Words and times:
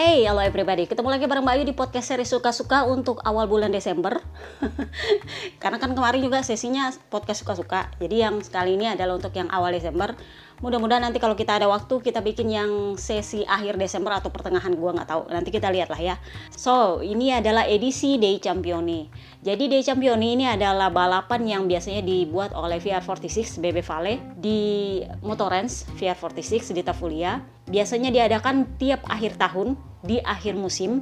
Hey, 0.00 0.24
halo 0.24 0.40
everybody. 0.40 0.88
Ketemu 0.88 1.12
lagi 1.12 1.28
bareng 1.28 1.44
Mbak 1.44 1.60
di 1.60 1.74
podcast 1.76 2.08
seri 2.08 2.24
suka-suka 2.24 2.88
untuk 2.88 3.20
awal 3.20 3.44
bulan 3.44 3.68
Desember. 3.68 4.16
Karena 5.60 5.76
kan 5.76 5.92
kemarin 5.92 6.24
juga 6.24 6.40
sesinya 6.40 6.88
podcast 7.12 7.44
suka-suka. 7.44 7.92
Jadi 8.00 8.24
yang 8.24 8.40
sekali 8.40 8.80
ini 8.80 8.88
adalah 8.88 9.20
untuk 9.20 9.36
yang 9.36 9.52
awal 9.52 9.76
Desember. 9.76 10.16
Mudah-mudahan 10.64 11.04
nanti 11.04 11.20
kalau 11.20 11.36
kita 11.36 11.60
ada 11.60 11.68
waktu 11.68 12.00
kita 12.00 12.24
bikin 12.24 12.48
yang 12.48 12.96
sesi 12.96 13.44
akhir 13.44 13.76
Desember 13.76 14.16
atau 14.16 14.32
pertengahan 14.32 14.72
gua 14.72 14.96
nggak 14.96 15.08
tahu. 15.12 15.22
Nanti 15.28 15.52
kita 15.52 15.68
lihat 15.68 15.92
lah 15.92 16.00
ya. 16.00 16.16
So, 16.48 17.04
ini 17.04 17.36
adalah 17.36 17.68
edisi 17.68 18.16
Day 18.16 18.40
Championi. 18.40 19.04
Jadi 19.44 19.68
Day 19.68 19.84
Championi 19.84 20.32
ini 20.32 20.48
adalah 20.48 20.88
balapan 20.88 21.44
yang 21.44 21.62
biasanya 21.68 22.00
dibuat 22.00 22.56
oleh 22.56 22.80
VR46 22.80 23.60
BB 23.60 23.84
Vale 23.84 24.16
di 24.32 24.60
Motorens 25.20 25.84
VR46 26.00 26.72
di 26.72 26.80
Tafulia 26.80 27.59
biasanya 27.70 28.10
diadakan 28.10 28.76
tiap 28.76 29.06
akhir 29.06 29.38
tahun 29.38 29.78
di 30.02 30.18
akhir 30.20 30.58
musim. 30.58 31.00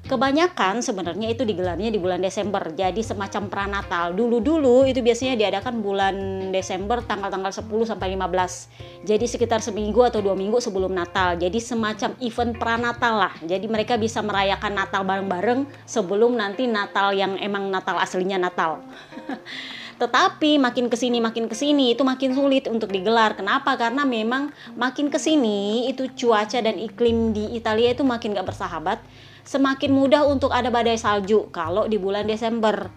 Kebanyakan 0.00 0.82
sebenarnya 0.82 1.30
itu 1.30 1.46
digelarnya 1.46 1.92
di 1.92 2.00
bulan 2.00 2.18
Desember, 2.24 2.72
jadi 2.72 2.98
semacam 2.98 3.46
pranatal. 3.46 4.16
Dulu-dulu 4.16 4.88
itu 4.88 5.04
biasanya 5.04 5.38
diadakan 5.38 5.84
bulan 5.84 6.16
Desember 6.50 6.98
tanggal-tanggal 7.04 7.52
10 7.52 7.86
sampai 7.86 8.18
15. 8.18 9.06
Jadi 9.06 9.24
sekitar 9.28 9.62
seminggu 9.62 10.02
atau 10.02 10.18
dua 10.24 10.34
minggu 10.34 10.58
sebelum 10.58 10.90
Natal. 10.90 11.38
Jadi 11.38 11.62
semacam 11.62 12.16
event 12.18 12.52
pranatal 12.58 13.14
lah. 13.22 13.34
Jadi 13.44 13.70
mereka 13.70 14.00
bisa 14.00 14.18
merayakan 14.24 14.82
Natal 14.82 15.04
bareng-bareng 15.06 15.68
sebelum 15.86 16.34
nanti 16.34 16.66
Natal 16.66 17.14
yang 17.14 17.38
emang 17.38 17.70
Natal 17.70 18.00
aslinya 18.00 18.40
Natal. 18.40 18.82
Tetapi 20.00 20.56
makin 20.56 20.88
ke 20.88 20.96
sini 20.96 21.20
makin 21.20 21.44
ke 21.44 21.52
sini 21.52 21.92
itu 21.92 22.00
makin 22.00 22.32
sulit 22.32 22.64
untuk 22.72 22.88
digelar. 22.88 23.36
Kenapa? 23.36 23.76
Karena 23.76 24.08
memang 24.08 24.48
makin 24.72 25.12
ke 25.12 25.20
sini 25.20 25.92
itu 25.92 26.08
cuaca 26.16 26.56
dan 26.56 26.80
iklim 26.80 27.36
di 27.36 27.52
Italia 27.52 27.92
itu 27.92 28.00
makin 28.00 28.32
gak 28.32 28.48
bersahabat. 28.48 29.04
Semakin 29.44 29.92
mudah 29.92 30.24
untuk 30.24 30.56
ada 30.56 30.72
badai 30.72 30.96
salju 30.96 31.52
kalau 31.52 31.84
di 31.84 32.00
bulan 32.00 32.24
Desember. 32.24 32.88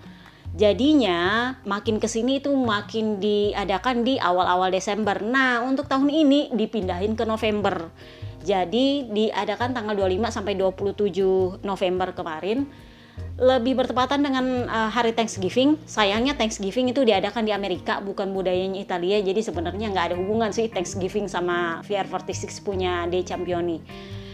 Jadinya 0.54 1.52
makin 1.68 2.00
ke 2.00 2.08
sini 2.08 2.40
itu 2.40 2.54
makin 2.56 3.20
diadakan 3.20 4.08
di 4.08 4.16
awal-awal 4.16 4.72
Desember. 4.72 5.20
Nah 5.20 5.60
untuk 5.60 5.92
tahun 5.92 6.08
ini 6.08 6.56
dipindahin 6.56 7.20
ke 7.20 7.28
November. 7.28 7.92
Jadi 8.44 9.12
diadakan 9.12 9.76
tanggal 9.76 9.96
25 9.98 10.32
sampai 10.32 10.54
27 10.56 11.64
November 11.68 12.16
kemarin 12.16 12.68
lebih 13.34 13.74
bertepatan 13.74 14.22
dengan 14.22 14.70
uh, 14.70 14.90
hari 14.94 15.12
Thanksgiving. 15.18 15.82
Sayangnya 15.90 16.38
Thanksgiving 16.38 16.94
itu 16.94 17.02
diadakan 17.02 17.50
di 17.50 17.54
Amerika, 17.54 17.98
bukan 17.98 18.30
budayanya 18.30 18.78
Italia. 18.78 19.18
Jadi 19.26 19.42
sebenarnya 19.42 19.90
nggak 19.90 20.06
ada 20.14 20.16
hubungan 20.18 20.54
sih 20.54 20.70
Thanksgiving 20.70 21.26
sama 21.26 21.82
VR46 21.90 22.62
punya 22.62 23.10
Day 23.10 23.26
Championi. 23.26 23.82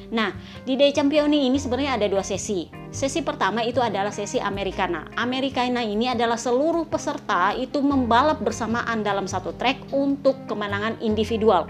Nah, 0.09 0.33
di 0.66 0.73
Day 0.73 0.89
Championi 0.89 1.45
ini 1.45 1.61
sebenarnya 1.61 2.02
ada 2.02 2.07
dua 2.09 2.25
sesi. 2.25 2.66
Sesi 2.89 3.22
pertama 3.22 3.61
itu 3.61 3.77
adalah 3.77 4.09
sesi 4.09 4.41
Americana. 4.41 5.05
Americana 5.13 5.85
ini 5.85 6.09
adalah 6.09 6.35
seluruh 6.35 6.89
peserta 6.89 7.53
itu 7.53 7.77
membalap 7.80 8.41
bersamaan 8.41 9.05
dalam 9.05 9.30
satu 9.30 9.53
track 9.53 9.94
untuk 9.94 10.50
kemenangan 10.50 10.97
individual. 11.00 11.69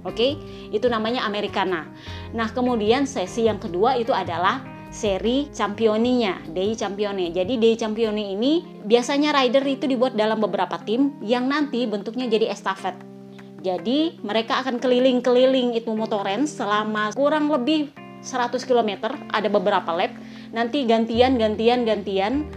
Oke, 0.00 0.16
okay? 0.16 0.30
itu 0.72 0.88
namanya 0.88 1.28
Americana. 1.28 1.84
Nah, 2.32 2.48
kemudian 2.54 3.04
sesi 3.04 3.44
yang 3.44 3.60
kedua 3.60 4.00
itu 4.00 4.16
adalah 4.16 4.79
seri 4.90 5.46
Championinya, 5.54 6.42
Day 6.50 6.74
Champione. 6.74 7.30
Jadi 7.30 7.56
Day 7.56 7.78
Champione 7.78 8.34
ini 8.34 8.82
biasanya 8.82 9.30
rider 9.30 9.62
itu 9.64 9.86
dibuat 9.86 10.18
dalam 10.18 10.42
beberapa 10.42 10.76
tim 10.82 11.16
yang 11.22 11.46
nanti 11.46 11.86
bentuknya 11.86 12.26
jadi 12.26 12.50
estafet. 12.50 12.98
Jadi 13.62 14.18
mereka 14.20 14.60
akan 14.60 14.82
keliling-keliling 14.82 15.78
itu 15.78 15.94
motoren 15.94 16.50
selama 16.50 17.14
kurang 17.14 17.48
lebih 17.48 17.92
100 18.20 18.68
km, 18.68 19.16
ada 19.32 19.48
beberapa 19.48 19.94
lap. 19.96 20.12
Nanti 20.52 20.84
gantian, 20.84 21.40
gantian, 21.40 21.88
gantian 21.88 22.50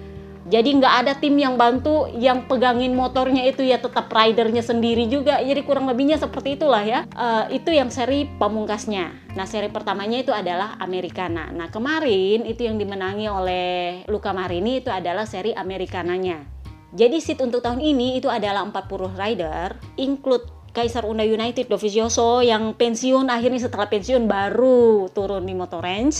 jadi 0.43 0.75
nggak 0.75 0.95
ada 1.07 1.13
tim 1.15 1.39
yang 1.39 1.55
bantu 1.55 2.11
yang 2.19 2.43
pegangin 2.51 2.91
motornya 2.91 3.47
itu 3.47 3.63
ya 3.63 3.79
tetap 3.79 4.11
ridernya 4.11 4.59
sendiri 4.59 5.07
juga. 5.07 5.39
Jadi 5.39 5.63
kurang 5.63 5.87
lebihnya 5.87 6.19
seperti 6.19 6.59
itulah 6.59 6.83
ya. 6.83 7.07
Uh, 7.15 7.47
itu 7.47 7.71
yang 7.71 7.87
seri 7.87 8.27
pamungkasnya. 8.27 9.35
Nah 9.39 9.47
seri 9.47 9.71
pertamanya 9.71 10.19
itu 10.19 10.35
adalah 10.35 10.75
Americana. 10.83 11.47
Nah 11.55 11.71
kemarin 11.71 12.43
itu 12.43 12.67
yang 12.67 12.75
dimenangi 12.75 13.31
oleh 13.31 14.03
Luca 14.11 14.35
Marini 14.35 14.83
itu 14.83 14.91
adalah 14.91 15.23
seri 15.23 15.55
Americananya. 15.55 16.43
Jadi 16.91 17.23
seat 17.23 17.39
untuk 17.39 17.63
tahun 17.63 17.79
ini 17.79 18.19
itu 18.19 18.27
adalah 18.27 18.67
40 18.67 19.15
rider 19.15 19.79
include 19.95 20.45
Kaisar 20.75 21.05
Unda 21.05 21.23
United 21.23 21.69
Dovizioso 21.69 22.41
yang 22.41 22.73
pensiun 22.73 23.29
akhirnya 23.29 23.61
setelah 23.61 23.85
pensiun 23.89 24.25
baru 24.25 25.09
turun 25.13 25.45
di 25.45 25.53
Motor 25.53 25.85
Range 25.85 26.17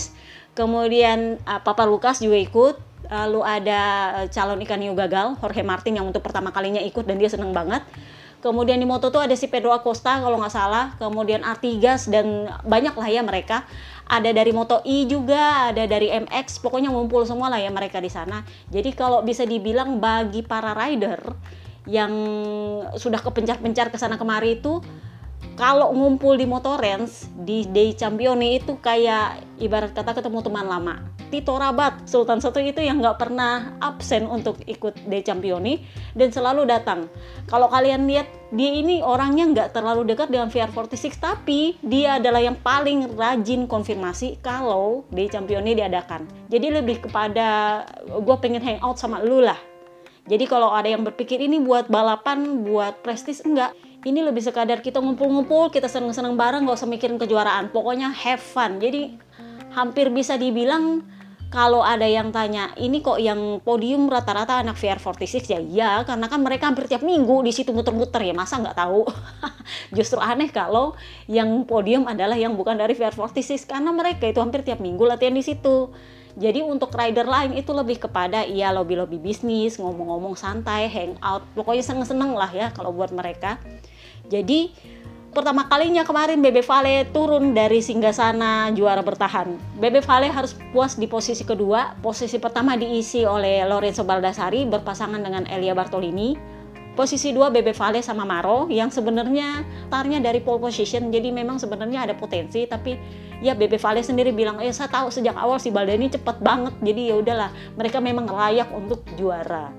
kemudian 0.54 1.42
uh, 1.42 1.58
Papa 1.62 1.82
Lukas 1.86 2.22
juga 2.22 2.38
ikut 2.38 2.93
lalu 3.10 3.40
ada 3.44 3.80
eh, 4.22 4.26
calon 4.32 4.60
ikan 4.64 4.80
hiu 4.80 4.94
gagal 4.96 5.36
Jorge 5.40 5.62
Martin 5.64 6.00
yang 6.00 6.06
untuk 6.08 6.24
pertama 6.24 6.52
kalinya 6.54 6.80
ikut 6.80 7.04
dan 7.04 7.16
dia 7.20 7.28
seneng 7.28 7.52
banget. 7.52 7.84
Kemudian 8.44 8.76
di 8.76 8.84
moto 8.84 9.08
tuh 9.08 9.24
ada 9.24 9.32
si 9.32 9.48
Pedro 9.48 9.72
Acosta 9.72 10.20
kalau 10.20 10.36
nggak 10.36 10.52
salah. 10.52 10.92
Kemudian 11.00 11.40
Artigas 11.40 12.04
dan 12.12 12.44
banyak 12.60 12.92
lah 12.92 13.08
ya 13.08 13.24
mereka. 13.24 13.64
Ada 14.04 14.36
dari 14.36 14.52
Moto 14.52 14.84
I 14.84 15.08
juga 15.08 15.72
ada 15.72 15.88
dari 15.88 16.12
MX 16.12 16.60
pokoknya 16.60 16.92
ngumpul 16.92 17.24
semua 17.24 17.48
lah 17.48 17.56
ya 17.56 17.72
mereka 17.72 18.04
di 18.04 18.12
sana. 18.12 18.44
Jadi 18.68 18.92
kalau 18.92 19.24
bisa 19.24 19.48
dibilang 19.48 19.96
bagi 19.96 20.44
para 20.44 20.76
rider 20.76 21.24
yang 21.88 22.12
sudah 23.00 23.20
kepencar-pencar 23.20 23.88
ke 23.88 23.96
sana 23.96 24.20
kemari 24.20 24.60
itu 24.60 24.84
kalau 25.54 25.94
ngumpul 25.94 26.34
di 26.34 26.50
Motorens 26.50 27.30
di 27.38 27.62
Day 27.70 27.94
Championi 27.94 28.58
itu 28.58 28.74
kayak 28.82 29.38
ibarat 29.62 29.94
kata 29.94 30.18
ketemu 30.18 30.42
teman 30.42 30.66
lama. 30.66 31.14
Tito 31.30 31.54
Rabat, 31.58 32.06
Sultan 32.06 32.38
Satu 32.38 32.62
itu 32.62 32.78
yang 32.78 33.02
nggak 33.02 33.18
pernah 33.18 33.74
absen 33.82 34.26
untuk 34.30 34.62
ikut 34.70 35.06
Day 35.10 35.22
Championi 35.22 35.82
dan 36.14 36.30
selalu 36.30 36.62
datang. 36.66 37.10
Kalau 37.50 37.66
kalian 37.66 38.06
lihat 38.06 38.30
dia 38.54 38.70
ini 38.70 39.02
orangnya 39.02 39.50
nggak 39.50 39.68
terlalu 39.74 40.06
dekat 40.14 40.30
dengan 40.30 40.46
VR46 40.46 41.18
tapi 41.18 41.74
dia 41.82 42.22
adalah 42.22 42.38
yang 42.38 42.54
paling 42.58 43.18
rajin 43.18 43.66
konfirmasi 43.66 44.38
kalau 44.42 45.02
Day 45.10 45.26
Championi 45.26 45.74
diadakan. 45.74 46.26
Jadi 46.50 46.66
lebih 46.70 47.06
kepada 47.06 47.82
gue 48.06 48.36
pengen 48.38 48.62
hangout 48.62 48.98
sama 48.98 49.18
lu 49.18 49.42
lah. 49.42 49.58
Jadi 50.24 50.48
kalau 50.48 50.72
ada 50.72 50.88
yang 50.88 51.04
berpikir 51.04 51.36
ini 51.36 51.60
buat 51.60 51.92
balapan, 51.92 52.64
buat 52.64 53.04
prestis 53.04 53.44
enggak 53.44 53.76
ini 54.04 54.20
lebih 54.20 54.44
sekadar 54.44 54.84
kita 54.84 55.00
ngumpul-ngumpul 55.00 55.72
kita 55.72 55.88
seneng-seneng 55.88 56.36
bareng 56.36 56.68
gak 56.68 56.76
usah 56.76 56.88
mikirin 56.88 57.16
kejuaraan. 57.16 57.72
Pokoknya 57.72 58.12
have 58.12 58.40
fun. 58.40 58.76
Jadi 58.76 59.16
hampir 59.72 60.12
bisa 60.12 60.36
dibilang 60.36 61.02
kalau 61.54 61.86
ada 61.86 62.02
yang 62.02 62.34
tanya 62.34 62.74
ini 62.74 62.98
kok 62.98 63.22
yang 63.22 63.62
podium 63.62 64.10
rata-rata 64.10 64.58
anak 64.58 64.74
VR46 64.74 65.54
ya 65.54 65.60
iya 65.62 65.90
karena 66.02 66.26
kan 66.26 66.42
mereka 66.42 66.66
hampir 66.66 66.90
tiap 66.90 67.06
minggu 67.06 67.46
di 67.46 67.54
situ 67.54 67.70
muter-muter 67.70 68.26
ya 68.26 68.34
masa 68.34 68.58
nggak 68.58 68.74
tahu? 68.74 69.06
Justru 69.96 70.18
aneh 70.18 70.50
kalau 70.50 70.98
yang 71.30 71.62
podium 71.62 72.10
adalah 72.10 72.34
yang 72.34 72.58
bukan 72.58 72.74
dari 72.74 72.98
VR46 72.98 73.70
karena 73.70 73.94
mereka 73.94 74.26
itu 74.26 74.42
hampir 74.42 74.66
tiap 74.66 74.82
minggu 74.82 75.06
latihan 75.06 75.30
di 75.30 75.46
situ. 75.46 75.94
Jadi 76.34 76.66
untuk 76.66 76.90
rider 76.90 77.30
lain 77.30 77.54
itu 77.54 77.70
lebih 77.70 78.02
kepada 78.02 78.42
iya 78.42 78.74
lobby-lobby 78.74 79.22
bisnis, 79.22 79.78
ngomong-ngomong 79.78 80.34
santai, 80.34 80.90
hangout, 80.90 81.46
pokoknya 81.54 81.86
seneng-seneng 81.86 82.34
lah 82.34 82.50
ya 82.50 82.74
kalau 82.74 82.90
buat 82.90 83.14
mereka. 83.14 83.62
Jadi 84.28 84.72
pertama 85.34 85.66
kalinya 85.66 86.06
kemarin 86.06 86.38
Bebe 86.38 86.62
Vale 86.62 87.10
turun 87.10 87.52
dari 87.52 87.82
singgasana 87.82 88.70
juara 88.72 89.02
bertahan. 89.02 89.52
Bebe 89.76 90.00
Vale 90.00 90.30
harus 90.30 90.56
puas 90.72 90.96
di 90.96 91.10
posisi 91.10 91.42
kedua. 91.42 91.98
Posisi 92.00 92.38
pertama 92.40 92.78
diisi 92.78 93.26
oleh 93.26 93.66
Lorenzo 93.66 94.06
Baldassari 94.06 94.64
berpasangan 94.64 95.20
dengan 95.20 95.44
Elia 95.50 95.76
Bartolini. 95.76 96.56
Posisi 96.94 97.34
dua 97.34 97.50
Bebe 97.50 97.74
Vale 97.74 98.06
sama 98.06 98.22
Maro 98.22 98.70
yang 98.70 98.86
sebenarnya 98.86 99.66
tarnya 99.90 100.22
dari 100.22 100.38
pole 100.38 100.62
position 100.62 101.10
jadi 101.10 101.34
memang 101.34 101.58
sebenarnya 101.58 102.06
ada 102.06 102.14
potensi 102.14 102.62
tapi 102.70 102.94
ya 103.42 103.58
Bebe 103.58 103.82
Vale 103.82 103.98
sendiri 103.98 104.30
bilang 104.30 104.62
ya 104.62 104.70
saya 104.70 104.86
tahu 104.86 105.10
sejak 105.10 105.34
awal 105.34 105.58
si 105.58 105.74
Baldani 105.74 106.06
cepet 106.06 106.38
banget 106.38 106.70
jadi 106.78 107.10
ya 107.10 107.14
udahlah 107.18 107.50
mereka 107.74 107.98
memang 107.98 108.30
layak 108.30 108.70
untuk 108.70 109.02
juara. 109.18 109.74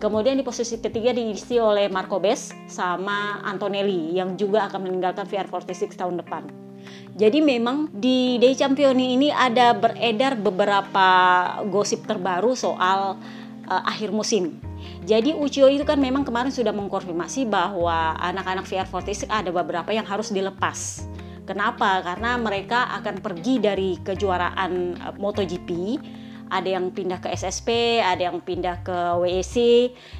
Kemudian 0.00 0.40
di 0.40 0.40
posisi 0.40 0.80
ketiga 0.80 1.12
diisi 1.12 1.60
oleh 1.60 1.92
Marco 1.92 2.16
Bes 2.16 2.56
sama 2.64 3.44
Antonelli 3.44 4.16
yang 4.16 4.32
juga 4.32 4.64
akan 4.64 4.88
meninggalkan 4.88 5.28
VR46 5.28 5.92
tahun 5.92 6.16
depan. 6.24 6.48
Jadi 7.20 7.44
memang 7.44 7.92
di 7.92 8.40
Day 8.40 8.56
Championi 8.56 9.12
ini 9.12 9.28
ada 9.28 9.76
beredar 9.76 10.40
beberapa 10.40 11.08
gosip 11.68 12.08
terbaru 12.08 12.56
soal 12.56 13.20
uh, 13.68 13.82
akhir 13.84 14.08
musim. 14.08 14.56
Jadi 15.04 15.36
Ucio 15.36 15.68
itu 15.68 15.84
kan 15.84 16.00
memang 16.00 16.24
kemarin 16.24 16.48
sudah 16.48 16.72
mengkonfirmasi 16.72 17.44
bahwa 17.44 18.16
anak-anak 18.24 18.64
VR46 18.64 19.28
ada 19.28 19.52
beberapa 19.52 19.92
yang 19.92 20.08
harus 20.08 20.32
dilepas. 20.32 21.04
Kenapa? 21.44 22.00
Karena 22.00 22.40
mereka 22.40 22.88
akan 22.96 23.20
pergi 23.20 23.60
dari 23.60 24.00
kejuaraan 24.00 24.96
uh, 24.96 25.12
MotoGP 25.20 25.68
ada 26.50 26.66
yang 26.66 26.90
pindah 26.90 27.22
ke 27.22 27.30
SSP, 27.30 28.02
ada 28.02 28.28
yang 28.28 28.42
pindah 28.42 28.82
ke 28.82 28.98
WEC. 29.22 29.56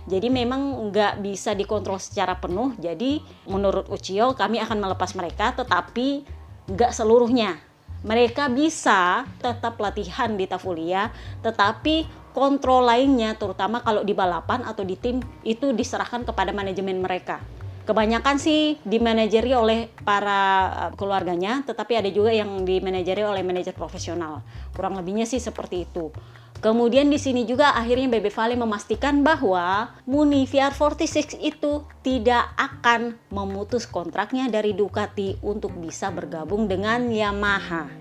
Jadi 0.06 0.28
memang 0.30 0.88
nggak 0.88 1.18
bisa 1.20 1.52
dikontrol 1.58 1.98
secara 1.98 2.38
penuh. 2.38 2.72
Jadi 2.78 3.18
menurut 3.50 3.90
Ucio 3.90 4.38
kami 4.38 4.62
akan 4.62 4.78
melepas 4.78 5.12
mereka, 5.18 5.52
tetapi 5.52 6.22
nggak 6.70 6.94
seluruhnya. 6.94 7.58
mereka 8.00 8.48
bisa 8.48 9.28
tetap 9.44 9.76
latihan 9.76 10.32
di 10.32 10.48
Tafulia, 10.48 11.12
tetapi 11.44 12.08
kontrol 12.32 12.88
lainnya 12.88 13.36
terutama 13.36 13.84
kalau 13.84 14.00
di 14.06 14.16
balapan 14.16 14.64
atau 14.64 14.86
di 14.86 14.96
tim 14.96 15.20
itu 15.44 15.76
diserahkan 15.76 16.24
kepada 16.24 16.54
manajemen 16.54 17.02
mereka. 17.04 17.44
Kebanyakan 17.90 18.38
sih 18.38 18.78
dimanajeri 18.86 19.50
oleh 19.50 19.90
para 20.06 20.40
eh, 20.70 20.90
keluarganya, 20.94 21.66
tetapi 21.66 21.98
ada 21.98 22.06
juga 22.06 22.30
yang 22.30 22.62
dimanajeri 22.62 23.26
oleh 23.26 23.42
manajer 23.42 23.74
profesional. 23.74 24.46
Kurang 24.70 24.94
lebihnya 24.94 25.26
sih 25.26 25.42
seperti 25.42 25.90
itu. 25.90 26.14
Kemudian 26.62 27.10
di 27.10 27.18
sini 27.18 27.42
juga 27.42 27.74
akhirnya 27.74 28.06
Bebe 28.06 28.30
Vale 28.30 28.54
memastikan 28.54 29.26
bahwa 29.26 29.90
Muni 30.06 30.46
VR46 30.46 31.42
itu 31.42 31.82
tidak 32.06 32.54
akan 32.54 33.18
memutus 33.34 33.90
kontraknya 33.90 34.46
dari 34.46 34.70
Ducati 34.70 35.42
untuk 35.42 35.74
bisa 35.74 36.14
bergabung 36.14 36.70
dengan 36.70 37.10
Yamaha. 37.10 37.99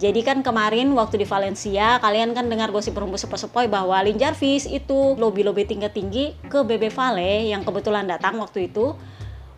Jadi 0.00 0.24
kan 0.24 0.40
kemarin 0.40 0.88
waktu 0.96 1.20
di 1.20 1.26
Valencia 1.28 2.00
kalian 2.00 2.32
kan 2.32 2.48
dengar 2.48 2.72
gosip 2.72 2.96
rumput 2.96 3.20
sepoi-sepoi 3.20 3.68
bahwa 3.68 4.00
Lin 4.00 4.16
Jarvis 4.16 4.64
itu 4.64 5.12
lobby-lobby 5.20 5.68
tinggi-tinggi 5.68 6.48
ke 6.48 6.64
Bebe 6.64 6.88
Vale 6.88 7.52
yang 7.52 7.60
kebetulan 7.60 8.08
datang 8.08 8.40
waktu 8.40 8.72
itu 8.72 8.96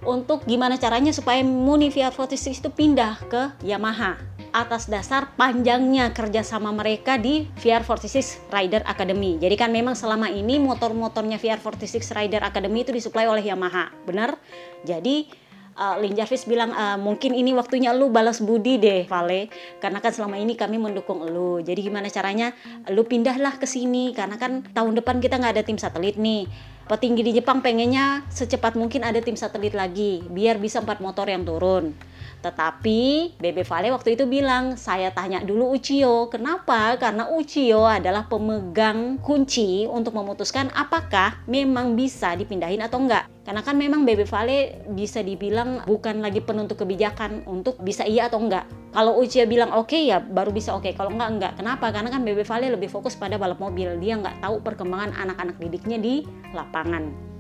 untuk 0.02 0.42
gimana 0.50 0.82
caranya 0.82 1.14
supaya 1.14 1.46
Muni 1.46 1.94
VR46 1.94 2.58
itu 2.58 2.70
pindah 2.74 3.22
ke 3.30 3.54
Yamaha 3.62 4.18
atas 4.50 4.90
dasar 4.90 5.30
panjangnya 5.38 6.10
kerjasama 6.10 6.74
mereka 6.74 7.16
di 7.16 7.46
VR46 7.62 8.50
Rider 8.50 8.82
Academy. 8.84 9.38
Jadi 9.38 9.54
kan 9.54 9.70
memang 9.70 9.94
selama 9.94 10.26
ini 10.26 10.58
motor-motornya 10.58 11.38
VR46 11.38 12.12
Rider 12.18 12.42
Academy 12.42 12.82
itu 12.82 12.92
disuplai 12.92 13.30
oleh 13.30 13.46
Yamaha, 13.46 13.94
benar? 14.04 14.36
Jadi 14.82 15.30
uh, 15.76 15.96
Lin 16.00 16.16
Jarvis 16.16 16.44
bilang 16.44 16.72
uh, 16.72 16.98
mungkin 17.00 17.32
ini 17.36 17.52
waktunya 17.56 17.92
lu 17.92 18.08
balas 18.08 18.40
budi 18.40 18.76
deh 18.80 19.04
Vale. 19.08 19.48
Karena 19.80 19.98
kan 20.00 20.12
selama 20.12 20.36
ini 20.40 20.56
kami 20.56 20.76
mendukung 20.80 21.24
lu. 21.24 21.60
Jadi 21.60 21.88
gimana 21.88 22.08
caranya? 22.08 22.52
Lu 22.92 23.04
pindahlah 23.04 23.56
ke 23.56 23.66
sini. 23.68 24.12
Karena 24.12 24.36
kan 24.36 24.64
tahun 24.72 24.98
depan 24.98 25.20
kita 25.20 25.40
nggak 25.40 25.52
ada 25.60 25.64
tim 25.64 25.78
satelit 25.80 26.16
nih. 26.16 26.48
Petinggi 26.82 27.22
di 27.22 27.32
Jepang 27.38 27.62
pengennya 27.62 28.26
secepat 28.28 28.74
mungkin 28.74 29.06
ada 29.06 29.22
tim 29.22 29.38
satelit 29.38 29.72
lagi 29.72 30.20
biar 30.26 30.58
bisa 30.58 30.82
empat 30.82 30.98
motor 30.98 31.30
yang 31.30 31.46
turun 31.46 31.94
tetapi 32.42 33.32
Bebe 33.38 33.62
Vale 33.62 33.94
waktu 33.94 34.18
itu 34.18 34.26
bilang, 34.26 34.74
saya 34.74 35.14
tanya 35.14 35.40
dulu 35.40 35.72
Uchiyo. 35.78 36.26
Kenapa? 36.28 36.98
Karena 36.98 37.30
Uchiyo 37.30 37.86
adalah 37.86 38.26
pemegang 38.26 39.22
kunci 39.22 39.86
untuk 39.86 40.18
memutuskan 40.18 40.68
apakah 40.74 41.38
memang 41.46 41.94
bisa 41.94 42.34
dipindahin 42.34 42.82
atau 42.82 42.98
enggak. 42.98 43.30
Karena 43.46 43.62
kan 43.62 43.78
memang 43.78 44.02
Bebe 44.02 44.26
Vale 44.26 44.82
bisa 44.90 45.22
dibilang 45.22 45.86
bukan 45.86 46.18
lagi 46.18 46.42
penentu 46.42 46.74
kebijakan 46.74 47.46
untuk 47.46 47.78
bisa 47.78 48.02
iya 48.02 48.26
atau 48.26 48.42
enggak. 48.42 48.66
Kalau 48.92 49.22
Uchiyo 49.22 49.46
bilang 49.46 49.70
oke 49.72 49.94
okay, 49.94 50.10
ya 50.10 50.18
baru 50.18 50.50
bisa 50.50 50.74
oke, 50.74 50.84
okay. 50.84 50.92
kalau 50.98 51.14
enggak 51.14 51.30
enggak. 51.30 51.52
Kenapa? 51.62 51.94
Karena 51.94 52.10
kan 52.10 52.26
Bebe 52.26 52.42
Vale 52.42 52.74
lebih 52.74 52.90
fokus 52.90 53.14
pada 53.14 53.38
balap 53.38 53.62
mobil. 53.62 53.94
Dia 54.02 54.18
nggak 54.18 54.42
tahu 54.42 54.60
perkembangan 54.60 55.14
anak-anak 55.14 55.56
didiknya 55.62 55.98
di 56.02 56.26
lapangan. 56.52 57.31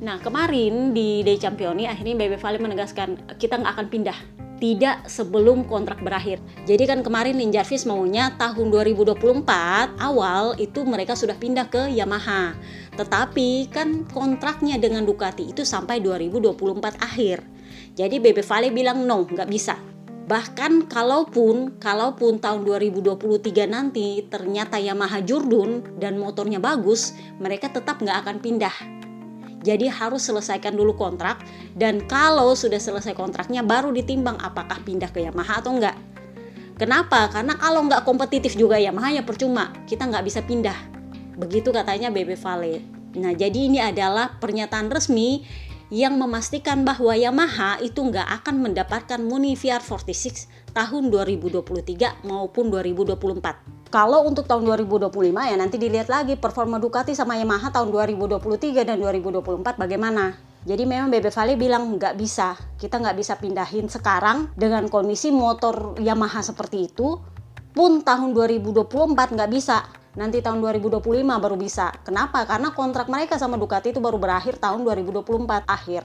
Nah 0.00 0.16
kemarin 0.16 0.96
di 0.96 1.20
Day 1.20 1.36
Championi 1.36 1.84
akhirnya 1.84 2.16
Bebe 2.16 2.40
Vale 2.40 2.56
menegaskan 2.56 3.36
kita 3.36 3.60
nggak 3.60 3.72
akan 3.76 3.88
pindah 3.92 4.18
tidak 4.60 5.08
sebelum 5.08 5.64
kontrak 5.64 6.04
berakhir. 6.04 6.36
Jadi 6.68 6.84
kan 6.84 7.00
kemarin 7.00 7.40
Lin 7.40 7.48
Jarvis 7.48 7.88
maunya 7.88 8.36
tahun 8.36 8.68
2024 8.68 9.44
awal 9.96 10.52
itu 10.60 10.84
mereka 10.84 11.16
sudah 11.16 11.34
pindah 11.34 11.72
ke 11.72 11.88
Yamaha. 11.88 12.52
Tetapi 12.94 13.72
kan 13.72 14.04
kontraknya 14.12 14.76
dengan 14.76 15.08
Ducati 15.08 15.48
itu 15.48 15.64
sampai 15.64 16.04
2024 16.04 17.00
akhir. 17.00 17.40
Jadi 17.96 18.20
Bebe 18.20 18.44
Vale 18.44 18.68
bilang 18.68 19.08
no, 19.08 19.24
nggak 19.24 19.48
bisa. 19.48 19.80
Bahkan 20.28 20.86
kalaupun 20.86 21.80
kalaupun 21.80 22.38
tahun 22.38 22.62
2023 22.62 23.64
nanti 23.66 24.28
ternyata 24.28 24.76
Yamaha 24.76 25.24
Jurdun 25.24 25.98
dan 25.98 26.20
motornya 26.20 26.60
bagus, 26.60 27.16
mereka 27.40 27.72
tetap 27.72 27.98
nggak 27.98 28.28
akan 28.28 28.36
pindah 28.38 28.99
jadi 29.60 29.92
harus 29.92 30.24
selesaikan 30.24 30.72
dulu 30.72 30.96
kontrak 30.96 31.44
dan 31.76 32.00
kalau 32.08 32.56
sudah 32.56 32.80
selesai 32.80 33.12
kontraknya 33.12 33.60
baru 33.60 33.92
ditimbang 33.92 34.40
apakah 34.40 34.80
pindah 34.80 35.12
ke 35.12 35.20
Yamaha 35.24 35.60
atau 35.60 35.76
enggak. 35.76 35.96
Kenapa? 36.80 37.28
Karena 37.28 37.60
kalau 37.60 37.84
nggak 37.84 38.08
kompetitif 38.08 38.56
juga 38.56 38.80
Yamaha 38.80 39.20
ya 39.20 39.22
percuma, 39.22 39.68
kita 39.84 40.08
nggak 40.08 40.24
bisa 40.24 40.40
pindah. 40.40 40.76
Begitu 41.36 41.68
katanya 41.76 42.08
Bebe 42.08 42.40
Vale. 42.40 42.80
Nah 43.20 43.36
jadi 43.36 43.68
ini 43.68 43.84
adalah 43.84 44.40
pernyataan 44.40 44.88
resmi 44.88 45.44
yang 45.90 46.16
memastikan 46.16 46.86
bahwa 46.86 47.12
Yamaha 47.12 47.82
itu 47.82 47.98
nggak 48.00 48.24
akan 48.40 48.62
mendapatkan 48.62 49.20
Muni 49.20 49.58
VR46 49.58 50.46
tahun 50.72 51.10
2023 51.10 52.26
maupun 52.26 52.70
2024. 52.70 53.90
Kalau 53.90 54.22
untuk 54.22 54.46
tahun 54.46 54.70
2025 54.70 55.10
ya 55.34 55.56
nanti 55.58 55.76
dilihat 55.76 56.06
lagi 56.06 56.38
performa 56.38 56.78
Ducati 56.78 57.10
sama 57.10 57.34
Yamaha 57.34 57.74
tahun 57.74 57.90
2023 57.90 58.86
dan 58.86 59.02
2024 59.02 59.74
bagaimana. 59.74 60.38
Jadi 60.60 60.84
memang 60.84 61.08
Bebe 61.08 61.32
Vale 61.32 61.56
bilang 61.56 61.96
nggak 61.96 62.14
bisa, 62.20 62.54
kita 62.76 63.00
nggak 63.00 63.16
bisa 63.16 63.34
pindahin 63.40 63.88
sekarang 63.88 64.52
dengan 64.54 64.86
kondisi 64.86 65.32
motor 65.34 65.96
Yamaha 65.98 66.44
seperti 66.44 66.86
itu. 66.92 67.18
Pun 67.70 68.04
tahun 68.06 68.36
2024 68.36 69.34
nggak 69.34 69.50
bisa, 69.50 69.88
nanti 70.14 70.38
tahun 70.38 70.60
2025 70.62 71.00
baru 71.38 71.56
bisa. 71.56 71.94
Kenapa? 72.02 72.46
Karena 72.46 72.74
kontrak 72.76 73.08
mereka 73.08 73.38
sama 73.38 73.56
Ducati 73.56 73.94
itu 73.94 73.98
baru 73.98 74.18
berakhir 74.20 74.58
tahun 74.58 74.84
2024 74.86 75.66
akhir. 75.66 76.02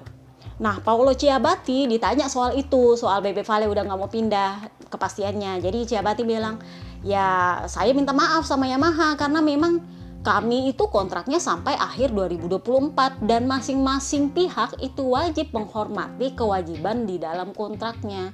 Nah, 0.55 0.79
Paolo 0.79 1.11
Ciabatti 1.11 1.83
ditanya 1.83 2.31
soal 2.31 2.55
itu, 2.55 2.95
soal 2.95 3.19
Bebe 3.19 3.43
Vale 3.43 3.67
udah 3.67 3.83
nggak 3.83 3.99
mau 3.99 4.07
pindah 4.07 4.71
kepastiannya. 4.87 5.59
Jadi 5.59 5.83
Ciabatti 5.83 6.23
bilang, 6.23 6.63
ya 7.03 7.59
saya 7.67 7.91
minta 7.91 8.15
maaf 8.15 8.47
sama 8.47 8.63
Yamaha 8.71 9.19
karena 9.19 9.43
memang 9.43 9.83
kami 10.25 10.73
itu 10.73 10.89
kontraknya 10.89 11.37
sampai 11.37 11.77
akhir 11.77 12.15
2024 12.15 13.29
dan 13.29 13.45
masing-masing 13.45 14.33
pihak 14.33 14.73
itu 14.81 15.13
wajib 15.13 15.53
menghormati 15.53 16.33
kewajiban 16.33 17.05
di 17.05 17.21
dalam 17.21 17.53
kontraknya. 17.53 18.33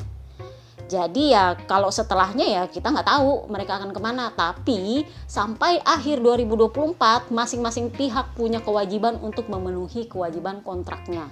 Jadi 0.88 1.32
ya 1.32 1.56
kalau 1.68 1.88
setelahnya 1.88 2.44
ya 2.44 2.64
kita 2.68 2.92
nggak 2.92 3.08
tahu 3.08 3.48
mereka 3.48 3.80
akan 3.80 3.92
ke 3.96 4.00
mana. 4.04 4.32
Tapi 4.36 5.08
sampai 5.24 5.80
akhir 5.84 6.20
2024 6.20 7.32
masing-masing 7.32 7.92
pihak 7.96 8.36
punya 8.36 8.60
kewajiban 8.60 9.16
untuk 9.24 9.48
memenuhi 9.48 10.08
kewajiban 10.12 10.60
kontraknya. 10.64 11.32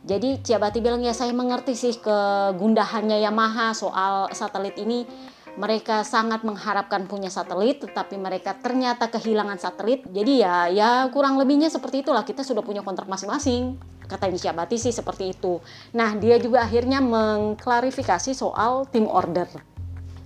Jadi 0.00 0.40
Ciabati 0.40 0.80
bilang 0.80 1.04
ya 1.04 1.12
saya 1.12 1.30
mengerti 1.36 1.76
sih 1.76 2.00
kegundahannya 2.00 3.20
Yamaha 3.20 3.76
soal 3.76 4.32
satelit 4.32 4.80
ini. 4.80 5.04
Mereka 5.50 6.06
sangat 6.06 6.46
mengharapkan 6.46 7.04
punya 7.10 7.28
satelit 7.28 7.84
tetapi 7.84 8.16
mereka 8.16 8.56
ternyata 8.56 9.12
kehilangan 9.12 9.60
satelit. 9.60 10.06
Jadi 10.08 10.40
ya 10.40 10.70
ya 10.72 11.10
kurang 11.12 11.36
lebihnya 11.36 11.68
seperti 11.68 12.00
itulah. 12.06 12.24
Kita 12.24 12.40
sudah 12.40 12.64
punya 12.64 12.80
kontrak 12.80 13.10
masing-masing 13.10 13.76
kata 14.10 14.26
Insyabati 14.26 14.74
sih 14.74 14.90
seperti 14.90 15.38
itu. 15.38 15.62
Nah 15.94 16.18
dia 16.18 16.40
juga 16.42 16.66
akhirnya 16.66 16.98
mengklarifikasi 16.98 18.34
soal 18.34 18.88
tim 18.90 19.06
order 19.06 19.69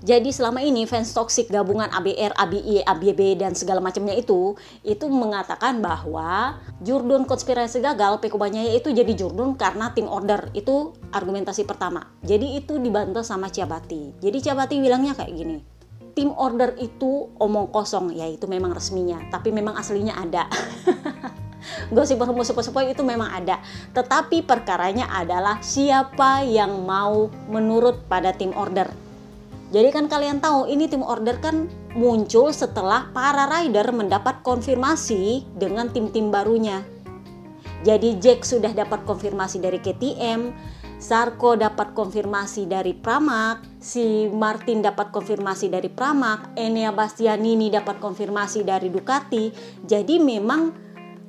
jadi 0.04 0.28
selama 0.28 0.60
ini 0.60 0.84
fans 0.84 1.16
toxic 1.16 1.48
gabungan 1.48 1.88
ABR, 1.88 2.36
ABI, 2.36 2.84
ABB 2.84 3.40
dan 3.40 3.56
segala 3.56 3.80
macamnya 3.80 4.12
itu 4.12 4.52
itu 4.84 5.08
mengatakan 5.08 5.80
bahwa 5.80 6.60
Jurdun 6.84 7.24
konspirasi 7.24 7.80
gagal 7.80 8.20
Pekubanya 8.20 8.60
itu 8.68 8.92
jadi 8.92 9.08
Jurdun 9.16 9.56
karena 9.56 9.96
tim 9.96 10.04
order 10.04 10.52
itu 10.52 10.92
argumentasi 11.08 11.64
pertama. 11.64 12.04
Jadi 12.20 12.60
itu 12.60 12.76
dibantah 12.76 13.24
sama 13.24 13.48
Ciabati. 13.48 14.20
Jadi 14.20 14.44
Ciabati 14.44 14.76
bilangnya 14.76 15.16
kayak 15.16 15.32
gini. 15.32 15.58
Tim 16.12 16.36
order 16.36 16.76
itu 16.76 17.32
omong 17.40 17.72
kosong, 17.72 18.12
ya 18.12 18.28
itu 18.28 18.44
memang 18.44 18.76
resminya, 18.76 19.24
tapi 19.32 19.56
memang 19.56 19.72
aslinya 19.72 20.20
ada. 20.20 20.46
gosip 21.96 22.20
berhembus 22.20 22.52
sepoi-sepoi 22.52 22.92
itu 22.92 23.00
memang 23.00 23.32
ada. 23.32 23.56
Tetapi 23.96 24.44
perkaranya 24.44 25.08
adalah 25.08 25.64
siapa 25.64 26.44
yang 26.44 26.84
mau 26.84 27.32
menurut 27.48 28.04
pada 28.04 28.36
tim 28.36 28.52
order 28.52 29.03
jadi 29.74 29.90
kan 29.90 30.06
kalian 30.06 30.38
tahu 30.38 30.70
ini 30.70 30.86
tim 30.86 31.02
order 31.02 31.42
kan 31.42 31.66
muncul 31.98 32.54
setelah 32.54 33.10
para 33.10 33.50
rider 33.50 33.90
mendapat 33.90 34.38
konfirmasi 34.46 35.50
dengan 35.58 35.90
tim-tim 35.90 36.30
barunya. 36.30 36.86
Jadi 37.82 38.22
Jack 38.22 38.46
sudah 38.46 38.70
dapat 38.70 39.02
konfirmasi 39.02 39.58
dari 39.58 39.82
KTM, 39.82 40.54
Sarko 41.02 41.58
dapat 41.58 41.90
konfirmasi 41.90 42.70
dari 42.70 42.94
Pramac, 42.94 43.66
si 43.82 44.30
Martin 44.30 44.78
dapat 44.78 45.10
konfirmasi 45.10 45.66
dari 45.66 45.90
Pramac, 45.90 46.54
Enea 46.54 46.94
Bastianini 46.94 47.66
dapat 47.66 47.98
konfirmasi 47.98 48.62
dari 48.62 48.94
Ducati. 48.94 49.50
Jadi 49.82 50.22
memang 50.22 50.83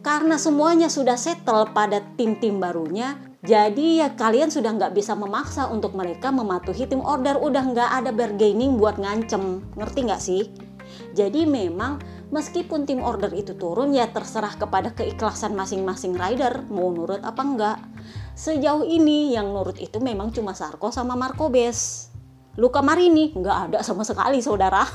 karena 0.05 0.37
semuanya 0.37 0.85
sudah 0.85 1.17
settle 1.17 1.73
pada 1.73 1.97
tim-tim 2.13 2.61
barunya, 2.61 3.17
jadi 3.41 4.05
ya 4.05 4.07
kalian 4.13 4.53
sudah 4.53 4.77
nggak 4.77 4.93
bisa 4.93 5.17
memaksa 5.17 5.65
untuk 5.65 5.97
mereka 5.97 6.29
mematuhi 6.29 6.85
tim 6.85 7.01
order, 7.01 7.41
udah 7.41 7.73
nggak 7.73 7.89
ada 7.89 8.13
bargaining 8.13 8.77
buat 8.77 9.01
ngancem, 9.01 9.65
ngerti 9.73 9.99
nggak 10.05 10.21
sih? 10.21 10.53
Jadi 11.17 11.49
memang 11.49 11.97
meskipun 12.29 12.85
tim 12.85 13.01
order 13.01 13.33
itu 13.33 13.57
turun 13.57 13.97
ya 13.97 14.05
terserah 14.13 14.53
kepada 14.53 14.93
keikhlasan 14.93 15.57
masing-masing 15.57 16.13
rider 16.13 16.69
mau 16.69 16.93
nurut 16.93 17.25
apa 17.25 17.41
enggak. 17.41 17.77
Sejauh 18.37 18.85
ini 18.85 19.33
yang 19.33 19.57
nurut 19.57 19.81
itu 19.81 19.97
memang 19.97 20.29
cuma 20.29 20.53
Sarko 20.53 20.93
sama 20.93 21.17
Marco 21.17 21.49
Bes. 21.49 22.13
Luka 22.61 22.85
Marini 22.85 23.33
nggak 23.33 23.73
ada 23.73 23.79
sama 23.81 24.05
sekali 24.05 24.37
saudara. 24.37 24.85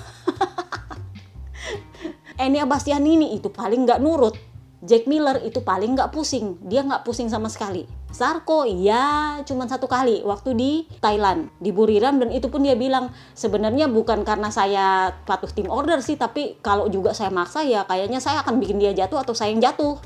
Enia 2.47 2.63
Bastianini 2.63 3.35
itu 3.35 3.51
paling 3.51 3.85
nggak 3.85 3.99
nurut. 3.99 4.50
Jack 4.81 5.05
Miller 5.05 5.45
itu 5.45 5.61
paling 5.61 5.93
nggak 5.93 6.09
pusing, 6.09 6.57
dia 6.65 6.81
nggak 6.81 7.05
pusing 7.05 7.29
sama 7.29 7.53
sekali. 7.53 7.85
Sarko 8.11 8.65
ya 8.65 9.39
cuma 9.45 9.69
satu 9.69 9.85
kali 9.87 10.25
waktu 10.25 10.51
di 10.57 10.73
Thailand 10.99 11.53
di 11.61 11.71
Buriram 11.71 12.17
dan 12.17 12.33
itu 12.33 12.49
pun 12.49 12.65
dia 12.65 12.75
bilang 12.75 13.13
sebenarnya 13.37 13.87
bukan 13.87 14.25
karena 14.25 14.49
saya 14.49 15.15
patuh 15.29 15.53
tim 15.53 15.71
order 15.71 16.03
sih 16.03 16.19
tapi 16.19 16.59
kalau 16.59 16.91
juga 16.91 17.15
saya 17.15 17.31
maksa 17.31 17.63
ya 17.63 17.87
kayaknya 17.87 18.19
saya 18.19 18.43
akan 18.43 18.59
bikin 18.59 18.83
dia 18.83 18.97
jatuh 18.97 19.21
atau 19.21 19.37
saya 19.37 19.53
yang 19.53 19.61
jatuh. 19.61 20.01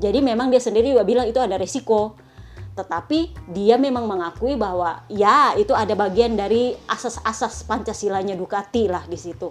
Jadi 0.00 0.24
memang 0.24 0.48
dia 0.48 0.64
sendiri 0.64 0.96
juga 0.96 1.04
bilang 1.04 1.28
itu 1.28 1.36
ada 1.36 1.60
resiko. 1.60 2.16
Tetapi 2.76 3.52
dia 3.52 3.80
memang 3.80 4.04
mengakui 4.04 4.56
bahwa 4.56 5.04
ya 5.08 5.56
itu 5.56 5.72
ada 5.72 5.96
bagian 5.96 6.36
dari 6.36 6.76
asas-asas 6.88 7.64
Pancasilanya 7.64 8.36
Ducati 8.36 8.84
lah 8.88 9.04
di 9.08 9.16
situ. 9.16 9.48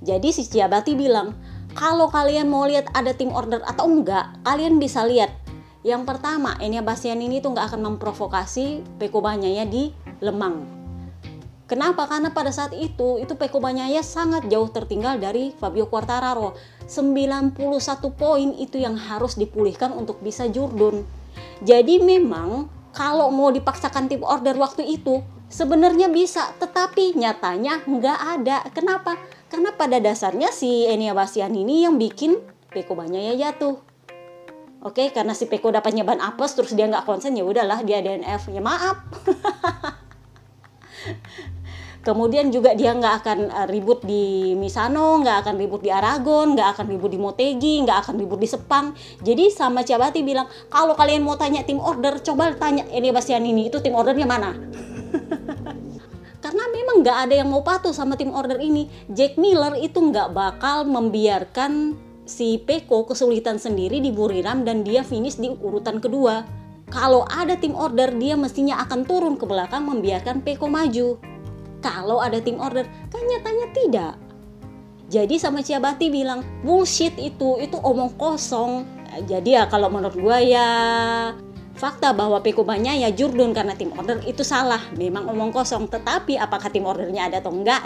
Jadi 0.00 0.28
si 0.32 0.48
Ciabati 0.48 0.96
bilang, 0.96 1.32
kalau 1.76 2.08
kalian 2.08 2.48
mau 2.48 2.64
lihat 2.64 2.88
ada 2.96 3.12
tim 3.12 3.28
order 3.28 3.60
atau 3.68 3.84
enggak, 3.84 4.32
kalian 4.48 4.80
bisa 4.80 5.04
lihat. 5.04 5.28
Yang 5.84 6.08
pertama, 6.08 6.56
Enya 6.58 6.80
Bastian 6.80 7.20
ini 7.20 7.38
tuh 7.38 7.52
nggak 7.52 7.76
akan 7.76 7.94
memprovokasi 7.94 8.82
Peko 8.96 9.20
Banyaya 9.20 9.68
di 9.68 9.92
Lemang. 10.24 10.64
Kenapa? 11.68 12.08
Karena 12.08 12.32
pada 12.32 12.50
saat 12.50 12.72
itu, 12.74 13.20
itu 13.20 13.36
Peko 13.36 13.60
Banyaya 13.60 14.00
sangat 14.00 14.48
jauh 14.48 14.66
tertinggal 14.72 15.20
dari 15.20 15.52
Fabio 15.54 15.86
Quartararo. 15.86 16.56
91 16.88 17.54
poin 18.16 18.50
itu 18.56 18.80
yang 18.80 18.96
harus 18.96 19.36
dipulihkan 19.36 19.92
untuk 19.92 20.24
bisa 20.24 20.48
jurdun. 20.48 21.04
Jadi 21.60 22.00
memang 22.00 22.72
kalau 22.96 23.28
mau 23.28 23.52
dipaksakan 23.52 24.08
tim 24.08 24.24
order 24.24 24.56
waktu 24.56 24.88
itu, 24.88 25.20
sebenarnya 25.52 26.08
bisa, 26.08 26.56
tetapi 26.56 27.14
nyatanya 27.18 27.84
nggak 27.84 28.18
ada. 28.40 28.64
Kenapa? 28.72 29.20
Karena 29.56 29.72
pada 29.72 29.96
dasarnya 29.96 30.52
si 30.52 30.84
Enia 30.84 31.16
Bastian 31.16 31.56
ini 31.56 31.88
yang 31.88 31.96
bikin 31.96 32.36
Peko 32.76 32.92
Banyaya 32.92 33.32
jatuh. 33.40 33.80
Oke, 34.84 35.08
karena 35.16 35.32
si 35.32 35.48
Peko 35.48 35.72
dapatnya 35.72 36.04
ban 36.04 36.20
apes 36.20 36.52
terus 36.52 36.76
dia 36.76 36.84
nggak 36.84 37.08
konsen 37.08 37.32
ya 37.32 37.40
udahlah 37.40 37.80
dia 37.80 38.04
DNF. 38.04 38.52
Ya 38.52 38.60
maaf. 38.60 39.00
Kemudian 42.04 42.52
juga 42.52 42.76
dia 42.76 42.92
nggak 42.92 43.24
akan 43.24 43.38
eh, 43.48 43.66
ribut 43.72 44.04
di 44.04 44.52
Misano, 44.60 45.24
nggak 45.24 45.48
akan 45.48 45.54
ribut 45.56 45.80
di 45.80 45.88
Aragon, 45.88 46.52
nggak 46.52 46.76
akan 46.76 46.92
ribut 46.92 47.08
di 47.08 47.16
Motegi, 47.16 47.80
nggak 47.80 47.98
akan 48.04 48.20
ribut 48.20 48.36
di 48.36 48.52
Sepang. 48.52 48.92
Jadi 49.24 49.48
sama 49.48 49.88
Ciabati 49.88 50.20
bilang, 50.20 50.52
kalau 50.68 50.92
kalian 50.92 51.24
mau 51.24 51.40
tanya 51.40 51.64
tim 51.64 51.80
order, 51.80 52.20
coba 52.20 52.52
tanya 52.60 52.84
Enia 52.92 53.16
Bastian 53.16 53.48
ini 53.48 53.72
itu 53.72 53.80
tim 53.80 53.96
ordernya 53.96 54.28
mana? 54.28 54.52
nggak 57.00 57.28
ada 57.28 57.34
yang 57.40 57.48
mau 57.52 57.64
patuh 57.64 57.92
sama 57.92 58.16
tim 58.16 58.32
order 58.32 58.60
ini. 58.60 58.88
Jack 59.12 59.36
Miller 59.36 59.76
itu 59.80 59.98
nggak 59.98 60.32
bakal 60.32 60.88
membiarkan 60.88 61.96
si 62.26 62.58
Peko 62.58 63.06
kesulitan 63.06 63.56
sendiri 63.56 64.02
di 64.02 64.10
Buriram 64.10 64.66
dan 64.66 64.82
dia 64.82 65.06
finish 65.06 65.38
di 65.38 65.48
urutan 65.48 66.02
kedua. 66.02 66.42
Kalau 66.86 67.26
ada 67.26 67.58
tim 67.58 67.74
order, 67.74 68.14
dia 68.14 68.38
mestinya 68.38 68.78
akan 68.86 69.02
turun 69.02 69.34
ke 69.34 69.46
belakang 69.46 69.86
membiarkan 69.86 70.42
Peko 70.42 70.70
maju. 70.70 71.18
Kalau 71.82 72.22
ada 72.22 72.38
tim 72.38 72.58
order, 72.62 72.86
kan 73.10 73.22
nyatanya 73.26 73.66
tidak. 73.74 74.12
Jadi 75.06 75.38
sama 75.38 75.62
Ciabati 75.62 76.10
bilang, 76.10 76.42
bullshit 76.66 77.14
itu, 77.18 77.58
itu 77.62 77.78
omong 77.78 78.14
kosong. 78.18 78.86
Jadi 79.26 79.54
ya 79.54 79.70
kalau 79.70 79.86
menurut 79.88 80.18
gue 80.18 80.38
ya 80.50 80.68
fakta 81.76 82.16
bahwa 82.16 82.40
Pekubanya 82.40 82.96
ya 82.96 83.12
Jurdun 83.12 83.52
karena 83.52 83.76
tim 83.76 83.92
order 83.92 84.18
itu 84.24 84.40
salah. 84.42 84.80
Memang 84.96 85.28
omong 85.28 85.52
kosong 85.52 85.86
tetapi 85.86 86.40
apakah 86.40 86.72
tim 86.72 86.88
ordernya 86.88 87.28
ada 87.28 87.44
atau 87.44 87.52
enggak? 87.52 87.80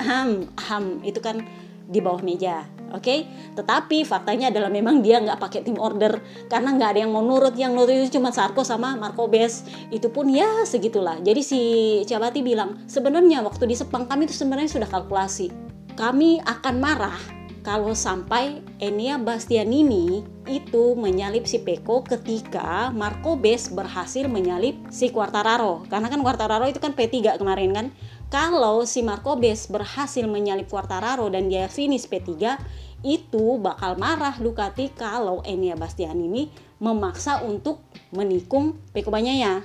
Ham 0.00 0.48
ham 0.56 1.04
itu 1.04 1.20
kan 1.20 1.44
di 1.84 2.00
bawah 2.00 2.24
meja 2.24 2.64
oke? 2.96 3.04
Okay? 3.04 3.28
tetapi 3.52 4.08
faktanya 4.08 4.48
adalah 4.48 4.72
memang 4.72 5.04
dia 5.04 5.20
nggak 5.20 5.36
pakai 5.36 5.60
tim 5.62 5.76
order. 5.76 6.18
Karena 6.48 6.72
nggak 6.72 6.96
ada 6.96 7.00
yang 7.04 7.12
mau 7.12 7.22
nurut. 7.22 7.52
Yang 7.54 7.72
nurut 7.76 7.94
itu 7.94 8.18
cuma 8.18 8.32
Sarko 8.32 8.64
sama 8.64 8.96
Marco 8.96 9.28
Bes 9.28 9.68
itu 9.92 10.08
pun 10.08 10.26
ya 10.32 10.64
segitulah. 10.64 11.20
Jadi 11.20 11.40
si 11.44 11.60
Cabati 12.08 12.40
bilang 12.40 12.82
sebenarnya 12.88 13.44
waktu 13.44 13.68
di 13.68 13.76
Sepang 13.76 14.08
kami 14.08 14.24
itu 14.26 14.34
sebenarnya 14.34 14.72
sudah 14.80 14.88
kalkulasi. 14.88 15.52
Kami 15.94 16.42
akan 16.42 16.74
marah 16.82 17.43
kalau 17.64 17.96
sampai 17.96 18.60
Enia 18.76 19.16
Bastianini 19.16 20.20
itu 20.44 20.92
menyalip 21.00 21.48
si 21.48 21.64
Peko 21.64 22.04
ketika 22.04 22.92
Marco 22.92 23.40
Bes 23.40 23.72
berhasil 23.72 24.28
menyalip 24.28 24.76
si 24.92 25.08
Quartararo. 25.08 25.88
Karena 25.88 26.12
kan 26.12 26.20
Quartararo 26.20 26.68
itu 26.68 26.76
kan 26.76 26.92
P3 26.92 27.40
kemarin 27.40 27.72
kan. 27.72 27.86
Kalau 28.28 28.84
si 28.84 29.00
Marco 29.00 29.40
Bes 29.40 29.64
berhasil 29.72 30.28
menyalip 30.28 30.68
Quartararo 30.68 31.32
dan 31.32 31.48
dia 31.48 31.64
finish 31.72 32.04
P3, 32.04 32.60
itu 33.00 33.56
bakal 33.56 33.96
marah 33.96 34.36
Ducati 34.36 34.92
kalau 34.92 35.40
Enia 35.48 35.72
Bastianini 35.72 36.52
memaksa 36.84 37.40
untuk 37.40 37.80
menikung 38.12 38.76
Peko 38.92 39.08
Banyaya 39.08 39.64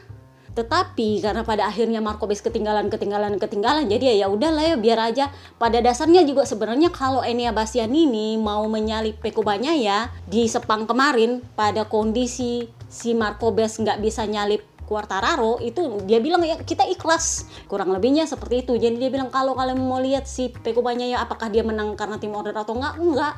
tetapi 0.59 1.23
karena 1.23 1.47
pada 1.47 1.71
akhirnya 1.71 2.03
Marco 2.03 2.27
Markobes 2.27 2.43
ketinggalan 2.43 2.91
ketinggalan 2.91 3.39
ketinggalan 3.39 3.87
jadi 3.87 4.11
ya 4.11 4.15
ya 4.23 4.27
udahlah 4.27 4.75
ya 4.75 4.75
biar 4.75 4.99
aja. 4.99 5.31
Pada 5.55 5.79
dasarnya 5.79 6.27
juga 6.27 6.43
sebenarnya 6.43 6.91
kalau 6.91 7.23
Enia 7.23 7.55
ini 7.87 8.35
mau 8.35 8.67
menyalip 8.67 9.23
Pekobanya 9.23 9.71
ya 9.71 10.11
di 10.27 10.51
Sepang 10.51 10.83
kemarin 10.83 11.39
pada 11.55 11.87
kondisi 11.87 12.67
si 12.91 13.15
Marco 13.15 13.55
Markobes 13.55 13.79
nggak 13.79 14.03
bisa 14.03 14.27
nyalip 14.27 14.67
Quartararo 14.83 15.61
itu 15.61 16.01
dia 16.09 16.19
bilang 16.19 16.43
ya 16.43 16.59
kita 16.59 16.83
ikhlas. 16.89 17.47
Kurang 17.71 17.95
lebihnya 17.95 18.27
seperti 18.27 18.67
itu. 18.67 18.73
Jadi 18.75 18.99
dia 18.99 19.07
bilang 19.13 19.31
kalau 19.31 19.55
kalian 19.55 19.79
mau 19.79 20.01
lihat 20.01 20.27
si 20.27 20.51
Pekobanya 20.51 21.07
ya 21.07 21.23
apakah 21.23 21.47
dia 21.47 21.63
menang 21.63 21.95
karena 21.95 22.19
tim 22.19 22.35
order 22.35 22.51
atau 22.57 22.75
enggak 22.75 22.99
enggak 22.99 23.35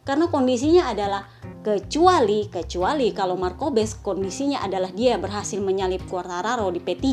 karena 0.00 0.32
kondisinya 0.32 0.88
adalah 0.88 1.28
kecuali 1.60 2.48
kecuali 2.48 3.12
kalau 3.12 3.36
Markobes 3.36 4.00
kondisinya 4.00 4.64
adalah 4.64 4.88
dia 4.88 5.20
berhasil 5.20 5.60
menyalip 5.60 6.08
Quartararo 6.08 6.72
di 6.72 6.80
P3 6.80 7.04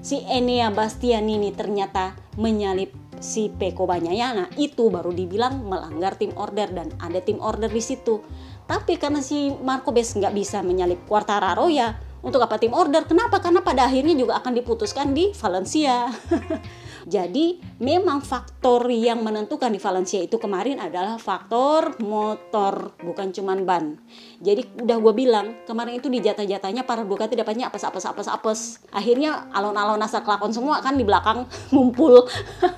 si 0.00 0.24
Enea 0.24 0.72
Bastianini 0.72 1.52
ternyata 1.52 2.16
menyalip 2.40 2.92
si 3.20 3.52
Peko 3.52 3.84
Banyayana. 3.84 4.48
Itu 4.56 4.88
baru 4.88 5.12
dibilang 5.12 5.64
melanggar 5.68 6.16
tim 6.16 6.32
order 6.36 6.72
dan 6.72 6.88
ada 7.00 7.20
tim 7.20 7.40
order 7.40 7.68
di 7.68 7.80
situ. 7.84 8.20
Tapi 8.66 8.98
karena 8.98 9.20
si 9.22 9.52
Markobes 9.52 10.16
nggak 10.16 10.34
bisa 10.34 10.64
menyalip 10.64 11.04
Quartararo 11.04 11.68
ya 11.68 11.94
untuk 12.24 12.42
apa 12.42 12.58
tim 12.58 12.74
order? 12.74 13.04
Kenapa? 13.04 13.38
Karena 13.38 13.62
pada 13.62 13.86
akhirnya 13.86 14.16
juga 14.16 14.40
akan 14.40 14.52
diputuskan 14.56 15.12
di 15.14 15.30
Valencia 15.36 16.10
Jadi 17.06 17.62
memang 17.78 18.18
faktor 18.18 18.90
yang 18.90 19.22
menentukan 19.22 19.70
di 19.70 19.78
Valencia 19.78 20.18
itu 20.18 20.42
kemarin 20.42 20.82
adalah 20.82 21.22
faktor 21.22 21.94
motor 22.02 22.98
bukan 22.98 23.30
cuman 23.30 23.62
ban. 23.62 23.94
Jadi 24.42 24.82
udah 24.82 24.98
gue 24.98 25.12
bilang 25.14 25.54
kemarin 25.70 26.02
itu 26.02 26.10
di 26.10 26.18
jatah-jatahnya 26.18 26.82
para 26.82 27.06
Ducati 27.06 27.38
dapatnya 27.38 27.70
apes 27.70 27.86
apes 27.86 28.10
apes 28.10 28.26
apes. 28.26 28.60
Akhirnya 28.90 29.46
alon-alon 29.54 30.02
asal 30.02 30.26
kelakon 30.26 30.50
semua 30.50 30.82
kan 30.82 30.98
di 30.98 31.06
belakang 31.06 31.46
ngumpul. 31.72 32.26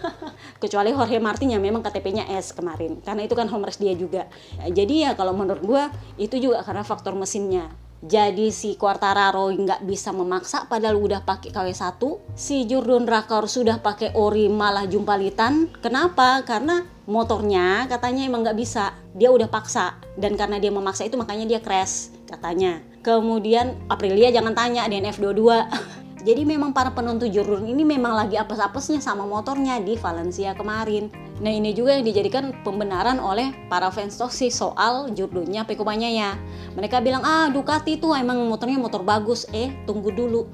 Kecuali 0.62 0.92
Jorge 0.92 1.16
Martin 1.24 1.56
yang 1.56 1.64
memang 1.64 1.80
KTP-nya 1.80 2.28
S 2.36 2.52
kemarin 2.52 3.00
karena 3.00 3.24
itu 3.24 3.32
kan 3.32 3.48
home 3.48 3.64
dia 3.80 3.96
juga. 3.96 4.28
Jadi 4.60 5.08
ya 5.08 5.16
kalau 5.16 5.32
menurut 5.32 5.64
gue 5.64 5.82
itu 6.20 6.36
juga 6.36 6.60
karena 6.60 6.84
faktor 6.84 7.16
mesinnya 7.16 7.87
jadi 7.98 8.54
si 8.54 8.78
Quartararo 8.78 9.50
nggak 9.50 9.82
bisa 9.82 10.14
memaksa 10.14 10.70
padahal 10.70 11.02
udah 11.02 11.26
pakai 11.26 11.50
KW1 11.50 11.98
si 12.38 12.62
Jordan 12.62 13.10
Rakor 13.10 13.50
sudah 13.50 13.82
pakai 13.82 14.14
ori 14.14 14.46
malah 14.46 14.86
jumpalitan 14.86 15.66
kenapa? 15.82 16.46
Karena 16.46 16.86
motornya 17.08 17.88
katanya 17.88 18.28
emang 18.28 18.44
nggak 18.44 18.58
bisa. 18.60 18.94
Dia 19.16 19.32
udah 19.32 19.48
paksa. 19.50 19.98
Dan 20.14 20.36
karena 20.36 20.60
dia 20.62 20.70
memaksa 20.70 21.08
itu 21.08 21.16
makanya 21.16 21.48
dia 21.48 21.60
crash 21.64 22.14
katanya. 22.28 22.84
Kemudian 23.02 23.74
Aprilia 23.88 24.28
jangan 24.28 24.52
tanya 24.52 24.84
DNF 24.86 25.18
22 25.18 25.66
Jadi 26.28 26.44
memang 26.44 26.76
para 26.76 26.92
penonton 26.92 27.32
jurur 27.32 27.64
ini 27.64 27.88
memang 27.88 28.12
lagi 28.12 28.36
apes-apesnya 28.36 29.00
sama 29.00 29.24
motornya 29.24 29.80
di 29.80 29.96
Valencia 29.96 30.52
kemarin. 30.52 31.08
Nah 31.40 31.48
ini 31.48 31.72
juga 31.72 31.96
yang 31.96 32.04
dijadikan 32.04 32.52
pembenaran 32.60 33.16
oleh 33.16 33.56
para 33.72 33.88
fans 33.88 34.20
toxic 34.20 34.52
soal 34.52 35.08
jurdunnya 35.16 35.64
Pekobanya 35.64 36.04
ya. 36.12 36.36
Mereka 36.76 37.00
bilang 37.00 37.24
ah 37.24 37.48
Ducati 37.48 37.96
itu 37.96 38.12
emang 38.12 38.44
motornya 38.44 38.76
motor 38.76 39.00
bagus. 39.00 39.48
Eh 39.56 39.72
tunggu 39.88 40.12
dulu. 40.12 40.44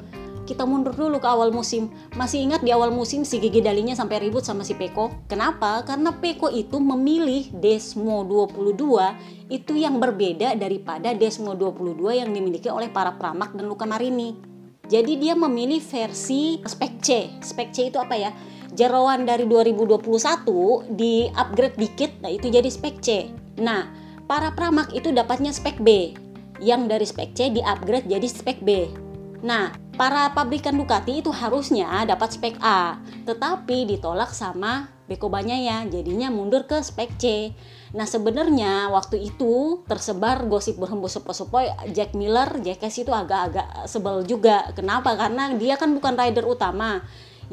Kita 0.47 0.63
mundur 0.63 0.95
dulu 0.95 1.19
ke 1.19 1.27
awal 1.27 1.51
musim. 1.51 1.91
Masih 2.15 2.47
ingat 2.47 2.63
di 2.63 2.71
awal 2.71 2.95
musim 2.95 3.27
si 3.27 3.43
Gigi 3.43 3.59
Dalinya 3.59 3.99
sampai 3.99 4.23
ribut 4.23 4.47
sama 4.47 4.63
si 4.63 4.79
Peko? 4.79 5.27
Kenapa? 5.27 5.83
Karena 5.83 6.15
Peko 6.15 6.55
itu 6.55 6.79
memilih 6.79 7.51
Desmo 7.51 8.23
22 8.23 9.51
itu 9.51 9.75
yang 9.75 9.99
berbeda 9.99 10.55
daripada 10.55 11.11
Desmo 11.19 11.59
22 11.59 12.23
yang 12.23 12.31
dimiliki 12.31 12.71
oleh 12.71 12.87
para 12.95 13.19
Pramak 13.19 13.59
dan 13.59 13.67
Luca 13.67 13.91
Marini. 13.91 14.54
Jadi 14.89 15.17
dia 15.17 15.33
memilih 15.33 15.81
versi 15.81 16.61
spek 16.61 16.95
C. 17.01 17.09
Spek 17.41 17.73
C 17.73 17.89
itu 17.89 17.97
apa 17.97 18.15
ya? 18.17 18.31
Jeroan 18.75 19.23
dari 19.23 19.47
2021 19.47 20.99
di 20.99 21.31
upgrade 21.31 21.79
dikit, 21.79 22.11
nah 22.21 22.29
itu 22.29 22.51
jadi 22.51 22.67
spek 22.67 22.99
C. 22.99 23.31
Nah, 23.63 23.87
para 24.27 24.51
pramak 24.51 24.91
itu 24.91 25.15
dapatnya 25.15 25.55
spek 25.55 25.79
B. 25.79 26.13
Yang 26.59 26.83
dari 26.91 27.07
spek 27.07 27.31
C 27.39 27.55
di 27.55 27.63
upgrade 27.63 28.11
jadi 28.11 28.27
spek 28.27 28.61
B. 28.67 28.91
Nah, 29.47 29.71
para 29.95 30.33
pabrikan 30.35 30.75
Ducati 30.75 31.23
itu 31.23 31.31
harusnya 31.31 32.03
dapat 32.03 32.35
spek 32.35 32.59
A, 32.59 32.99
tetapi 33.29 33.87
ditolak 33.95 34.35
sama 34.35 34.91
Beko 35.05 35.29
ya, 35.37 35.85
jadinya 35.85 36.33
mundur 36.33 36.65
ke 36.65 36.81
spek 36.81 37.21
C. 37.21 37.53
Nah 37.93 38.09
sebenarnya 38.09 38.89
waktu 38.89 39.21
itu 39.21 39.85
tersebar 39.85 40.49
gosip 40.49 40.81
berhembus 40.81 41.21
sepoi-sepoi 41.21 41.93
Jack 41.93 42.17
Miller, 42.17 42.49
Jackass 42.65 42.97
itu 42.99 43.13
agak-agak 43.13 43.85
sebel 43.85 44.25
juga. 44.25 44.73
Kenapa? 44.73 45.13
Karena 45.13 45.53
dia 45.53 45.77
kan 45.77 45.93
bukan 45.93 46.17
rider 46.17 46.49
utama. 46.49 47.05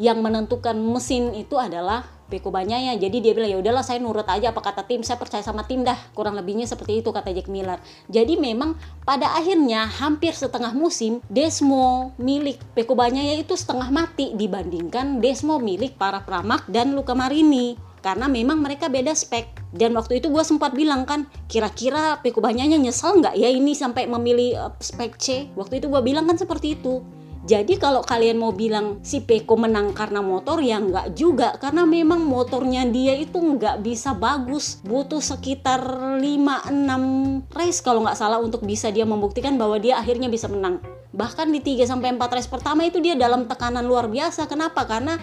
Yang 0.01 0.17
menentukan 0.25 0.73
mesin 0.81 1.37
itu 1.37 1.61
adalah 1.61 2.09
Beko 2.31 2.47
ya 2.63 2.95
jadi 2.95 3.17
dia 3.19 3.35
bilang 3.35 3.51
ya 3.51 3.59
udahlah 3.59 3.83
saya 3.83 3.99
nurut 3.99 4.23
aja. 4.23 4.55
Apa 4.55 4.63
kata 4.63 4.87
tim? 4.87 5.03
Saya 5.03 5.19
percaya 5.19 5.43
sama 5.43 5.67
tim 5.67 5.83
dah. 5.83 5.99
Kurang 6.15 6.39
lebihnya 6.39 6.63
seperti 6.63 7.03
itu 7.03 7.11
kata 7.11 7.35
Jack 7.35 7.51
Miller. 7.51 7.77
Jadi 8.07 8.39
memang 8.39 8.79
pada 9.03 9.35
akhirnya 9.35 9.83
hampir 9.83 10.31
setengah 10.31 10.71
musim 10.71 11.19
Desmo 11.27 12.15
milik 12.15 12.57
Beko 12.71 12.95
ya 12.95 13.35
itu 13.35 13.51
setengah 13.59 13.91
mati 13.91 14.31
dibandingkan 14.31 15.19
Desmo 15.19 15.59
milik 15.59 15.99
para 15.99 16.23
Pramak 16.23 16.63
dan 16.71 16.95
Luka 16.95 17.11
Marini. 17.11 17.75
Karena 18.01 18.25
memang 18.25 18.63
mereka 18.63 18.89
beda 18.89 19.13
spek. 19.13 19.61
Dan 19.75 19.93
waktu 19.93 20.23
itu 20.23 20.31
gue 20.33 20.41
sempat 20.41 20.73
bilang 20.73 21.05
kan 21.05 21.27
kira-kira 21.51 22.17
Peko 22.23 22.41
Banyanya 22.41 22.79
nyesel 22.79 23.21
nggak 23.21 23.35
ya 23.37 23.51
ini 23.51 23.75
sampai 23.75 24.07
memilih 24.07 24.57
uh, 24.57 24.73
spek 24.79 25.19
C? 25.19 25.51
Waktu 25.53 25.83
itu 25.83 25.91
gue 25.91 26.01
bilang 26.01 26.25
kan 26.25 26.39
seperti 26.39 26.79
itu 26.79 27.03
jadi 27.41 27.73
kalau 27.81 28.05
kalian 28.05 28.37
mau 28.37 28.53
bilang 28.53 29.01
si 29.01 29.25
Peko 29.25 29.57
menang 29.57 29.97
karena 29.97 30.21
motor 30.21 30.61
ya 30.61 30.77
nggak 30.77 31.17
juga. 31.17 31.57
Karena 31.57 31.89
memang 31.89 32.21
motornya 32.21 32.85
dia 32.85 33.17
itu 33.17 33.41
nggak 33.41 33.81
bisa 33.81 34.13
bagus. 34.13 34.77
Butuh 34.85 35.25
sekitar 35.25 35.81
5-6 36.21 37.49
race 37.49 37.81
kalau 37.81 38.05
nggak 38.05 38.17
salah 38.17 38.37
untuk 38.37 38.61
bisa 38.61 38.93
dia 38.93 39.09
membuktikan 39.09 39.57
bahwa 39.57 39.81
dia 39.81 39.97
akhirnya 39.97 40.29
bisa 40.29 40.45
menang. 40.45 40.85
Bahkan 41.17 41.49
di 41.49 41.65
3 41.65 41.89
sampai 41.89 42.13
4 42.13 42.21
race 42.29 42.45
pertama 42.45 42.85
itu 42.85 43.01
dia 43.01 43.17
dalam 43.17 43.49
tekanan 43.49 43.89
luar 43.89 44.05
biasa. 44.05 44.45
Kenapa? 44.45 44.85
Karena 44.85 45.17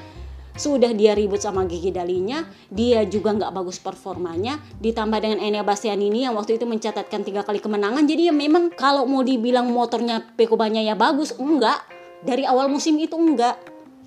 sudah 0.58 0.90
dia 0.90 1.14
ribut 1.14 1.38
sama 1.38 1.70
Gigi 1.70 1.94
Dalinya, 1.94 2.42
dia 2.66 3.06
juga 3.06 3.30
nggak 3.30 3.54
bagus 3.54 3.78
performanya, 3.78 4.58
ditambah 4.82 5.22
dengan 5.22 5.38
Enea 5.38 5.62
Bastianini 5.62 6.26
yang 6.26 6.34
waktu 6.34 6.58
itu 6.58 6.66
mencatatkan 6.66 7.22
tiga 7.22 7.46
kali 7.46 7.62
kemenangan, 7.62 8.02
jadi 8.02 8.28
ya 8.28 8.34
memang 8.34 8.74
kalau 8.74 9.06
mau 9.06 9.22
dibilang 9.22 9.70
motornya 9.70 10.18
Peko 10.34 10.58
ya 10.58 10.98
bagus, 10.98 11.30
enggak, 11.38 11.78
dari 12.22 12.46
awal 12.46 12.70
musim 12.70 12.98
itu 12.98 13.14
enggak. 13.14 13.58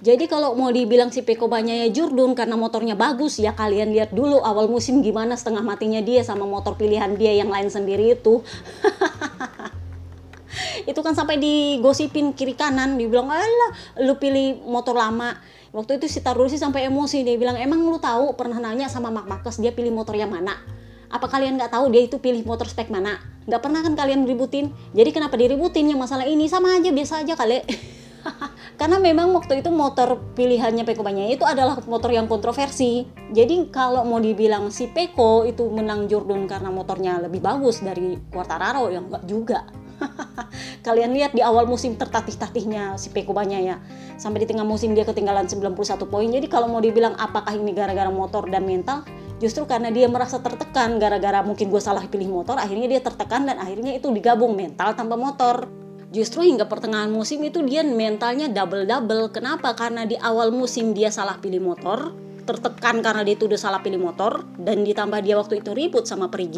Jadi 0.01 0.25
kalau 0.25 0.57
mau 0.57 0.73
dibilang 0.73 1.13
si 1.13 1.21
Peko 1.21 1.45
ya 1.61 1.85
Jurdun 1.93 2.33
karena 2.33 2.57
motornya 2.57 2.97
bagus 2.97 3.37
ya 3.37 3.53
kalian 3.53 3.93
lihat 3.93 4.09
dulu 4.09 4.41
awal 4.41 4.65
musim 4.65 5.05
gimana 5.05 5.37
setengah 5.37 5.61
matinya 5.61 6.01
dia 6.01 6.25
sama 6.25 6.49
motor 6.49 6.73
pilihan 6.73 7.13
dia 7.13 7.37
yang 7.37 7.53
lain 7.53 7.69
sendiri 7.69 8.17
itu. 8.17 8.41
Itu 10.89 11.05
kan 11.05 11.13
sampai 11.13 11.37
digosipin 11.37 12.33
kiri 12.33 12.57
kanan 12.57 12.97
dibilang 12.97 13.29
alah 13.29 13.71
lu 14.01 14.17
pilih 14.17 14.57
motor 14.65 14.97
lama. 14.97 15.37
Waktu 15.71 16.03
itu 16.03 16.11
si 16.11 16.19
Tarusi 16.19 16.59
sampai 16.59 16.91
emosi 16.91 17.23
dia 17.23 17.39
bilang 17.39 17.55
emang 17.55 17.79
lu 17.87 17.95
tahu 17.95 18.35
pernah 18.35 18.59
nanya 18.59 18.91
sama 18.91 19.07
Mak 19.07 19.25
Marcus 19.29 19.55
dia 19.55 19.71
pilih 19.71 19.95
motor 19.95 20.19
yang 20.19 20.27
mana? 20.27 20.59
Apa 21.07 21.31
kalian 21.31 21.55
nggak 21.55 21.71
tahu 21.71 21.87
dia 21.93 22.03
itu 22.03 22.19
pilih 22.19 22.43
motor 22.43 22.67
spek 22.67 22.91
mana? 22.91 23.23
Nggak 23.47 23.61
pernah 23.63 23.79
kan 23.79 23.95
kalian 23.95 24.27
ributin? 24.27 24.75
Jadi 24.91 25.15
kenapa 25.15 25.39
diributin 25.39 25.87
yang 25.87 25.99
masalah 26.01 26.27
ini? 26.27 26.51
Sama 26.51 26.75
aja 26.75 26.91
biasa 26.91 27.23
aja 27.23 27.39
kali 27.39 27.63
karena 28.79 28.97
memang 29.01 29.33
waktu 29.33 29.61
itu 29.61 29.69
motor 29.73 30.21
pilihannya 30.37 30.85
Peko 30.85 31.01
Banyak 31.01 31.37
itu 31.39 31.45
adalah 31.45 31.77
motor 31.85 32.13
yang 32.13 32.25
kontroversi. 32.29 33.07
Jadi 33.33 33.69
kalau 33.73 34.05
mau 34.05 34.21
dibilang 34.21 34.69
si 34.69 34.89
Peko 34.89 35.45
itu 35.45 35.67
menang 35.69 36.05
Jordan 36.05 36.45
karena 36.45 36.69
motornya 36.69 37.21
lebih 37.21 37.41
bagus 37.41 37.81
dari 37.81 38.17
Quartararo 38.29 38.89
yang 38.93 39.09
enggak 39.09 39.23
juga. 39.25 39.59
Kalian 40.85 41.13
lihat 41.13 41.37
di 41.37 41.45
awal 41.45 41.69
musim 41.69 41.93
tertatih-tatihnya 41.93 42.97
si 42.97 43.13
Peko 43.13 43.33
Banyak 43.33 43.61
ya. 43.61 43.77
Sampai 44.17 44.45
di 44.45 44.47
tengah 44.49 44.65
musim 44.65 44.93
dia 44.97 45.05
ketinggalan 45.05 45.45
91 45.45 45.77
poin. 46.09 46.29
Jadi 46.29 46.47
kalau 46.49 46.69
mau 46.69 46.81
dibilang 46.81 47.13
apakah 47.17 47.53
ini 47.53 47.73
gara-gara 47.73 48.09
motor 48.09 48.49
dan 48.49 48.65
mental 48.65 49.05
justru 49.41 49.65
karena 49.65 49.89
dia 49.89 50.05
merasa 50.05 50.37
tertekan 50.37 51.01
gara-gara 51.01 51.41
mungkin 51.41 51.73
gue 51.73 51.81
salah 51.81 52.05
pilih 52.05 52.29
motor 52.29 52.61
akhirnya 52.61 52.85
dia 52.85 53.01
tertekan 53.01 53.49
dan 53.49 53.57
akhirnya 53.57 53.97
itu 53.97 54.13
digabung 54.13 54.53
mental 54.53 54.93
tanpa 54.93 55.17
motor 55.17 55.80
justru 56.11 56.43
hingga 56.43 56.67
pertengahan 56.67 57.07
musim 57.07 57.41
itu 57.41 57.63
dia 57.63 57.81
mentalnya 57.81 58.51
double-double. 58.51 59.31
Kenapa? 59.31 59.73
Karena 59.73 60.03
di 60.03 60.19
awal 60.19 60.51
musim 60.51 60.91
dia 60.91 61.09
salah 61.09 61.39
pilih 61.39 61.63
motor, 61.63 62.11
tertekan 62.43 62.99
karena 62.99 63.23
dia 63.23 63.39
itu 63.39 63.47
salah 63.55 63.79
pilih 63.79 64.03
motor, 64.03 64.43
dan 64.59 64.83
ditambah 64.83 65.23
dia 65.23 65.39
waktu 65.39 65.63
itu 65.63 65.71
ribut 65.71 66.03
sama 66.05 66.27
peri. 66.27 66.51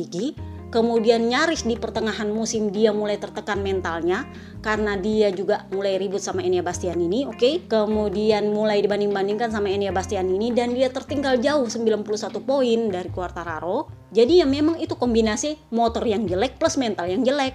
Kemudian 0.74 1.30
nyaris 1.30 1.70
di 1.70 1.78
pertengahan 1.78 2.34
musim 2.34 2.74
dia 2.74 2.90
mulai 2.90 3.22
tertekan 3.22 3.62
mentalnya 3.62 4.26
karena 4.66 4.98
dia 4.98 5.30
juga 5.30 5.70
mulai 5.70 6.02
ribut 6.02 6.18
sama 6.18 6.42
Enia 6.42 6.66
Bastian 6.66 6.98
ini, 6.98 7.30
oke? 7.30 7.38
Okay? 7.38 7.54
Kemudian 7.70 8.50
mulai 8.50 8.82
dibanding-bandingkan 8.82 9.54
sama 9.54 9.70
Enia 9.70 9.94
Bastian 9.94 10.34
ini 10.34 10.50
dan 10.50 10.74
dia 10.74 10.90
tertinggal 10.90 11.38
jauh 11.38 11.70
91 11.70 12.02
poin 12.42 12.80
dari 12.90 13.10
Quartararo. 13.14 13.86
Jadi 14.10 14.42
ya 14.42 14.50
memang 14.50 14.82
itu 14.82 14.98
kombinasi 14.98 15.70
motor 15.70 16.10
yang 16.10 16.26
jelek 16.26 16.58
plus 16.58 16.82
mental 16.82 17.06
yang 17.06 17.22
jelek. 17.22 17.54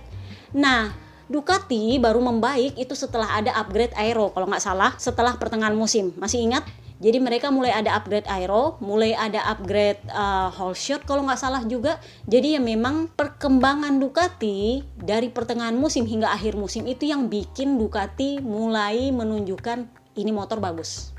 Nah, 0.54 1.07
Ducati 1.28 2.00
baru 2.00 2.24
membaik 2.24 2.80
itu 2.80 2.96
setelah 2.96 3.36
ada 3.36 3.52
upgrade 3.60 3.92
aero 3.94 4.32
kalau 4.32 4.48
nggak 4.48 4.64
salah 4.64 4.96
setelah 4.96 5.36
pertengahan 5.36 5.76
musim 5.76 6.16
masih 6.16 6.40
ingat 6.40 6.64
jadi 6.98 7.22
mereka 7.22 7.54
mulai 7.54 7.70
ada 7.70 7.94
upgrade 7.94 8.26
aero, 8.26 8.74
mulai 8.82 9.14
ada 9.14 9.38
upgrade 9.54 10.02
uh, 10.10 10.50
whole 10.50 10.74
shot 10.74 11.06
kalau 11.06 11.22
nggak 11.22 11.38
salah 11.38 11.62
juga. 11.62 12.02
Jadi 12.26 12.58
ya 12.58 12.60
memang 12.62 13.06
perkembangan 13.14 14.02
Ducati 14.02 14.82
dari 14.98 15.30
pertengahan 15.30 15.78
musim 15.78 16.10
hingga 16.10 16.34
akhir 16.34 16.58
musim 16.58 16.90
itu 16.90 17.06
yang 17.06 17.30
bikin 17.30 17.78
Ducati 17.78 18.42
mulai 18.42 19.14
menunjukkan 19.14 19.86
ini 20.18 20.34
motor 20.34 20.58
bagus. 20.58 21.14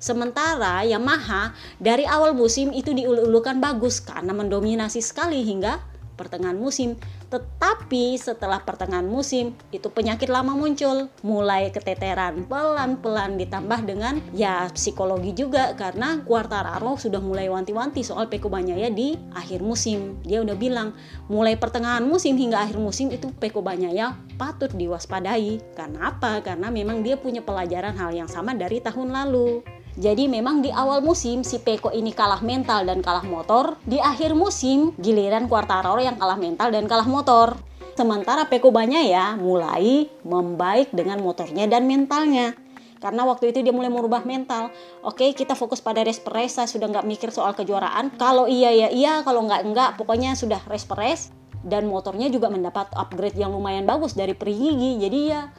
Sementara 0.00 0.80
Yamaha 0.88 1.52
dari 1.76 2.08
awal 2.08 2.32
musim 2.32 2.72
itu 2.72 2.96
diulu-ulukan 2.96 3.60
bagus 3.60 4.00
karena 4.00 4.32
mendominasi 4.32 5.04
sekali 5.04 5.44
hingga 5.44 5.76
pertengahan 6.18 6.58
musim. 6.58 6.98
Tetapi 7.30 8.18
setelah 8.18 8.58
pertengahan 8.66 9.06
musim 9.06 9.54
itu 9.70 9.86
penyakit 9.86 10.26
lama 10.26 10.58
muncul, 10.58 11.06
mulai 11.22 11.70
keteteran 11.70 12.50
pelan-pelan 12.50 13.38
ditambah 13.38 13.86
dengan 13.86 14.18
ya 14.34 14.66
psikologi 14.74 15.30
juga 15.38 15.78
karena 15.78 16.18
Quartararo 16.26 16.98
sudah 16.98 17.22
mulai 17.22 17.46
wanti-wanti 17.46 18.02
soal 18.02 18.26
Peko 18.26 18.50
Banyaya 18.50 18.90
di 18.90 19.14
akhir 19.38 19.62
musim. 19.62 20.18
Dia 20.26 20.42
udah 20.42 20.58
bilang 20.58 20.98
mulai 21.30 21.54
pertengahan 21.54 22.02
musim 22.02 22.34
hingga 22.34 22.66
akhir 22.66 22.82
musim 22.82 23.14
itu 23.14 23.30
Peko 23.38 23.62
Banyaya 23.62 24.18
patut 24.34 24.74
diwaspadai. 24.74 25.78
Karena 25.78 26.10
apa? 26.10 26.42
Karena 26.42 26.74
memang 26.74 27.06
dia 27.06 27.14
punya 27.14 27.44
pelajaran 27.46 27.94
hal 27.94 28.10
yang 28.10 28.26
sama 28.26 28.58
dari 28.58 28.82
tahun 28.82 29.14
lalu. 29.14 29.77
Jadi 29.98 30.30
memang 30.30 30.62
di 30.62 30.70
awal 30.70 31.02
musim 31.02 31.42
si 31.42 31.58
Peko 31.58 31.90
ini 31.90 32.14
kalah 32.14 32.38
mental 32.38 32.86
dan 32.86 33.02
kalah 33.02 33.26
motor. 33.26 33.74
Di 33.82 33.98
akhir 33.98 34.38
musim 34.38 34.94
giliran 34.94 35.50
Quartararo 35.50 35.98
yang 35.98 36.14
kalah 36.14 36.38
mental 36.38 36.70
dan 36.70 36.86
kalah 36.86 37.10
motor. 37.10 37.58
Sementara 37.98 38.46
Peko 38.46 38.70
banyak 38.70 39.10
ya 39.10 39.34
mulai 39.34 40.06
membaik 40.22 40.94
dengan 40.94 41.18
motornya 41.18 41.66
dan 41.66 41.90
mentalnya. 41.90 42.54
Karena 43.02 43.26
waktu 43.26 43.50
itu 43.50 43.58
dia 43.58 43.74
mulai 43.74 43.90
merubah 43.90 44.22
mental. 44.22 44.70
Oke, 45.02 45.34
kita 45.34 45.58
fokus 45.58 45.82
pada 45.82 46.06
race 46.06 46.22
per 46.22 46.30
race. 46.30 46.62
Saya 46.62 46.70
sudah 46.70 46.86
nggak 46.86 47.02
mikir 47.02 47.34
soal 47.34 47.58
kejuaraan. 47.58 48.14
Kalau 48.14 48.46
iya 48.46 48.70
ya 48.70 48.94
iya, 48.94 49.26
kalau 49.26 49.50
nggak 49.50 49.66
enggak. 49.66 49.90
Pokoknya 49.98 50.38
sudah 50.38 50.62
race 50.70 50.86
per 50.86 51.02
race. 51.02 51.34
Dan 51.66 51.90
motornya 51.90 52.30
juga 52.30 52.46
mendapat 52.46 52.94
upgrade 52.94 53.34
yang 53.34 53.50
lumayan 53.50 53.82
bagus 53.82 54.14
dari 54.14 54.30
Prigigi. 54.30 55.02
Jadi 55.02 55.20
ya 55.26 55.50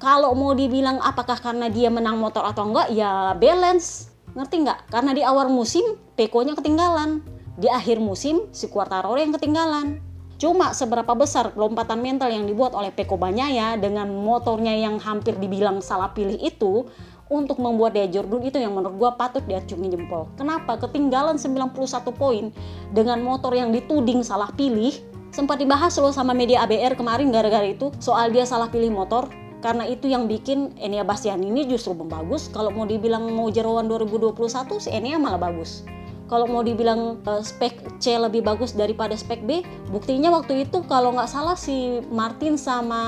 kalau 0.00 0.32
mau 0.32 0.56
dibilang 0.56 0.96
apakah 1.04 1.36
karena 1.36 1.68
dia 1.68 1.92
menang 1.92 2.16
motor 2.16 2.42
atau 2.48 2.72
enggak 2.72 2.88
ya 2.90 3.36
balance 3.36 4.08
ngerti 4.32 4.64
nggak 4.64 4.88
karena 4.88 5.12
di 5.12 5.22
awal 5.22 5.52
musim 5.52 5.84
Peko-nya 6.16 6.56
ketinggalan 6.56 7.20
di 7.60 7.68
akhir 7.68 8.00
musim 8.00 8.48
si 8.50 8.66
Quartararo 8.72 9.20
yang 9.20 9.36
ketinggalan 9.36 10.00
cuma 10.40 10.72
seberapa 10.72 11.12
besar 11.12 11.52
lompatan 11.52 12.00
mental 12.00 12.32
yang 12.32 12.48
dibuat 12.48 12.72
oleh 12.72 12.88
Peko 12.88 13.20
Banyaya 13.20 13.76
dengan 13.76 14.08
motornya 14.08 14.72
yang 14.72 14.96
hampir 14.96 15.36
dibilang 15.36 15.84
salah 15.84 16.16
pilih 16.16 16.40
itu 16.40 16.88
untuk 17.28 17.60
membuat 17.60 17.92
dia 17.92 18.08
Jordan 18.08 18.42
itu 18.42 18.56
yang 18.56 18.74
menurut 18.74 18.96
gue 18.98 19.10
patut 19.14 19.44
diacungi 19.46 19.86
jempol. 19.86 20.26
Kenapa? 20.34 20.74
Ketinggalan 20.80 21.38
91 21.38 21.70
poin 22.10 22.50
dengan 22.90 23.22
motor 23.22 23.54
yang 23.54 23.70
dituding 23.70 24.26
salah 24.26 24.50
pilih. 24.50 24.90
Sempat 25.30 25.62
dibahas 25.62 25.94
loh 26.02 26.10
sama 26.10 26.34
media 26.34 26.66
ABR 26.66 26.98
kemarin 26.98 27.30
gara-gara 27.30 27.62
itu 27.62 27.94
soal 28.02 28.34
dia 28.34 28.42
salah 28.42 28.66
pilih 28.66 28.90
motor 28.90 29.30
karena 29.60 29.84
itu 29.84 30.08
yang 30.08 30.24
bikin 30.24 30.72
Enia 30.80 31.04
Bastian 31.04 31.44
ini 31.44 31.68
justru 31.68 31.92
membagus 31.92 32.48
kalau 32.48 32.72
mau 32.72 32.88
dibilang 32.88 33.28
mau 33.28 33.52
jeroan 33.52 33.86
2021 33.92 34.36
si 34.80 34.88
Enia 34.88 35.20
malah 35.20 35.40
bagus. 35.40 35.84
Kalau 36.30 36.46
mau 36.46 36.62
dibilang 36.62 37.20
uh, 37.26 37.42
spek 37.42 37.98
C 37.98 38.14
lebih 38.14 38.40
bagus 38.40 38.72
daripada 38.72 39.12
spek 39.12 39.44
B 39.44 39.60
buktinya 39.92 40.30
waktu 40.32 40.64
itu 40.64 40.80
kalau 40.88 41.12
nggak 41.12 41.28
salah 41.28 41.58
si 41.58 42.00
Martin 42.08 42.56
sama 42.56 43.02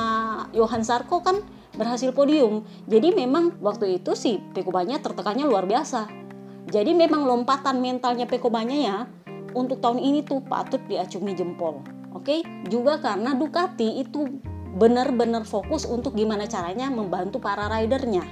Johan 0.52 0.84
Sarko 0.84 1.24
kan 1.24 1.40
berhasil 1.72 2.12
podium. 2.12 2.68
Jadi 2.84 3.16
memang 3.16 3.56
waktu 3.64 4.02
itu 4.02 4.12
si 4.12 4.36
Pekobanya 4.52 5.00
tertekannya 5.00 5.48
luar 5.48 5.64
biasa. 5.64 6.10
Jadi 6.68 6.92
memang 6.92 7.24
lompatan 7.24 7.80
mentalnya 7.80 8.28
Pekobanya 8.28 8.76
ya 8.76 8.96
untuk 9.56 9.80
tahun 9.80 10.00
ini 10.00 10.20
tuh 10.24 10.44
patut 10.44 10.80
diacungi 10.84 11.32
jempol. 11.32 11.80
Oke? 12.12 12.44
Okay? 12.44 12.68
juga 12.68 13.00
karena 13.00 13.32
Ducati 13.32 14.04
itu 14.04 14.28
benar-benar 14.76 15.44
fokus 15.44 15.85
untuk 15.85 16.16
gimana 16.16 16.48
caranya 16.48 16.88
membantu 16.88 17.38
para 17.38 17.68
ridernya. 17.68 18.24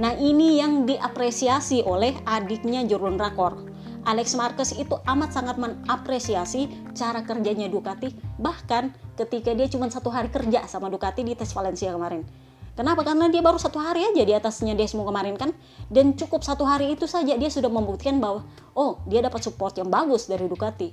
Nah 0.00 0.16
ini 0.16 0.60
yang 0.60 0.88
diapresiasi 0.88 1.84
oleh 1.84 2.16
adiknya 2.24 2.84
Jordan 2.84 3.20
Rakor. 3.20 3.68
Alex 4.08 4.32
Marquez 4.32 4.72
itu 4.80 4.96
amat 5.04 5.36
sangat 5.36 5.60
mengapresiasi 5.60 6.72
cara 6.96 7.20
kerjanya 7.20 7.68
Ducati 7.68 8.08
bahkan 8.40 8.96
ketika 9.20 9.52
dia 9.52 9.68
cuma 9.68 9.92
satu 9.92 10.08
hari 10.08 10.32
kerja 10.32 10.64
sama 10.64 10.88
Ducati 10.88 11.20
di 11.20 11.36
tes 11.36 11.52
Valencia 11.52 11.92
kemarin 11.92 12.24
Kenapa? 12.80 13.04
Karena 13.04 13.28
dia 13.28 13.44
baru 13.44 13.60
satu 13.60 13.76
hari 13.76 14.06
aja 14.08 14.24
di 14.24 14.32
atasnya 14.32 14.72
Desmo 14.72 15.04
kemarin 15.04 15.36
kan 15.36 15.52
dan 15.92 16.16
cukup 16.16 16.40
satu 16.40 16.64
hari 16.64 16.96
itu 16.96 17.04
saja 17.04 17.36
dia 17.36 17.52
sudah 17.52 17.68
membuktikan 17.68 18.16
bahwa 18.22 18.46
oh 18.72 19.02
dia 19.04 19.20
dapat 19.20 19.44
support 19.44 19.76
yang 19.76 19.92
bagus 19.92 20.30
dari 20.30 20.48
Ducati. 20.48 20.88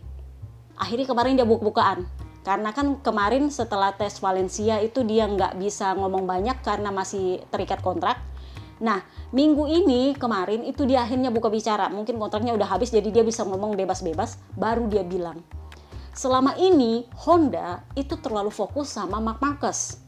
Akhirnya 0.76 1.08
kemarin 1.08 1.40
dia 1.40 1.48
buka-bukaan 1.48 2.27
karena 2.48 2.72
kan 2.72 3.04
kemarin 3.04 3.52
setelah 3.52 3.92
tes 3.92 4.24
Valencia 4.24 4.80
itu 4.80 5.04
dia 5.04 5.28
nggak 5.28 5.60
bisa 5.60 5.92
ngomong 6.00 6.24
banyak 6.24 6.64
karena 6.64 6.96
masih 6.96 7.44
terikat 7.52 7.84
kontrak. 7.84 8.24
Nah 8.80 9.04
minggu 9.36 9.68
ini 9.68 10.16
kemarin 10.16 10.64
itu 10.64 10.88
dia 10.88 11.04
akhirnya 11.04 11.28
buka 11.28 11.52
bicara. 11.52 11.92
Mungkin 11.92 12.16
kontraknya 12.16 12.56
udah 12.56 12.72
habis 12.72 12.96
jadi 12.96 13.12
dia 13.12 13.28
bisa 13.28 13.44
ngomong 13.44 13.76
bebas-bebas 13.76 14.40
baru 14.56 14.88
dia 14.88 15.04
bilang. 15.04 15.44
Selama 16.16 16.56
ini 16.56 17.04
Honda 17.28 17.84
itu 18.00 18.16
terlalu 18.16 18.56
fokus 18.56 18.96
sama 18.96 19.20
Mark 19.20 19.44
Marquez 19.44 20.07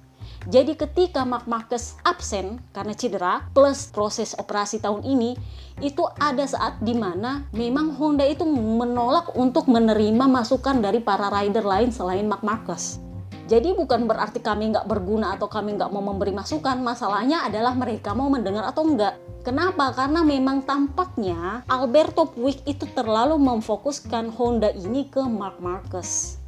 jadi 0.49 0.73
ketika 0.73 1.29
Mark 1.29 1.45
Marquez 1.45 1.93
absen 2.01 2.57
karena 2.73 2.97
cedera 2.97 3.45
plus 3.53 3.93
proses 3.93 4.33
operasi 4.33 4.81
tahun 4.81 5.05
ini 5.05 5.37
itu 5.77 6.01
ada 6.17 6.41
saat 6.49 6.81
di 6.81 6.97
mana 6.97 7.45
memang 7.53 7.93
Honda 7.93 8.25
itu 8.25 8.49
menolak 8.49 9.37
untuk 9.37 9.69
menerima 9.69 10.25
masukan 10.25 10.81
dari 10.81 11.05
para 11.05 11.29
rider 11.29 11.61
lain 11.61 11.93
selain 11.93 12.25
Mark 12.25 12.41
Marquez. 12.41 12.97
Jadi 13.45 13.77
bukan 13.77 14.09
berarti 14.09 14.41
kami 14.41 14.73
nggak 14.73 14.89
berguna 14.89 15.37
atau 15.37 15.45
kami 15.45 15.77
nggak 15.77 15.93
mau 15.93 16.01
memberi 16.01 16.33
masukan, 16.33 16.81
masalahnya 16.81 17.45
adalah 17.45 17.77
mereka 17.77 18.17
mau 18.17 18.29
mendengar 18.29 18.65
atau 18.73 18.89
enggak. 18.89 19.21
Kenapa? 19.45 19.93
Karena 19.93 20.25
memang 20.25 20.65
tampaknya 20.65 21.61
Alberto 21.69 22.25
Puig 22.25 22.57
itu 22.65 22.89
terlalu 22.97 23.37
memfokuskan 23.37 24.33
Honda 24.33 24.73
ini 24.73 25.05
ke 25.13 25.21
Mark 25.21 25.61
Marquez. 25.61 26.41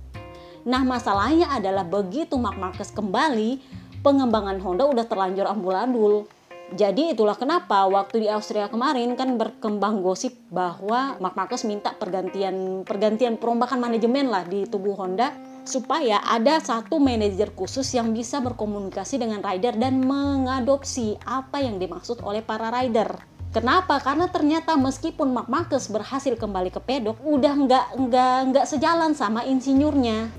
Nah 0.62 0.86
masalahnya 0.86 1.50
adalah 1.50 1.82
begitu 1.82 2.38
Mark 2.38 2.58
Marquez 2.62 2.94
kembali, 2.94 3.81
pengembangan 4.02 4.58
Honda 4.62 4.86
udah 4.90 5.06
terlanjur 5.06 5.46
ambuladul. 5.48 6.26
Jadi 6.72 7.12
itulah 7.12 7.36
kenapa 7.36 7.84
waktu 7.84 8.24
di 8.24 8.28
Austria 8.32 8.72
kemarin 8.72 9.20
kan 9.20 9.36
berkembang 9.36 10.00
gosip 10.00 10.32
bahwa 10.48 11.20
Mark 11.20 11.36
Marquez 11.36 11.68
minta 11.68 11.92
pergantian 11.92 12.88
pergantian 12.88 13.36
perombakan 13.36 13.84
manajemen 13.84 14.32
lah 14.32 14.48
di 14.48 14.64
tubuh 14.64 14.96
Honda 14.96 15.36
supaya 15.68 16.24
ada 16.24 16.64
satu 16.64 16.96
manajer 16.98 17.52
khusus 17.54 17.92
yang 17.92 18.16
bisa 18.16 18.40
berkomunikasi 18.40 19.20
dengan 19.20 19.44
rider 19.44 19.76
dan 19.76 20.00
mengadopsi 20.00 21.20
apa 21.28 21.60
yang 21.60 21.76
dimaksud 21.76 22.24
oleh 22.24 22.40
para 22.40 22.72
rider. 22.72 23.20
Kenapa? 23.52 24.00
Karena 24.00 24.32
ternyata 24.32 24.80
meskipun 24.80 25.36
Mark 25.36 25.52
Marquez 25.52 25.92
berhasil 25.92 26.40
kembali 26.40 26.72
ke 26.72 26.80
pedok, 26.80 27.20
udah 27.20 27.52
nggak 27.52 27.86
nggak 28.00 28.38
nggak 28.48 28.66
sejalan 28.66 29.12
sama 29.12 29.44
insinyurnya. 29.44 30.32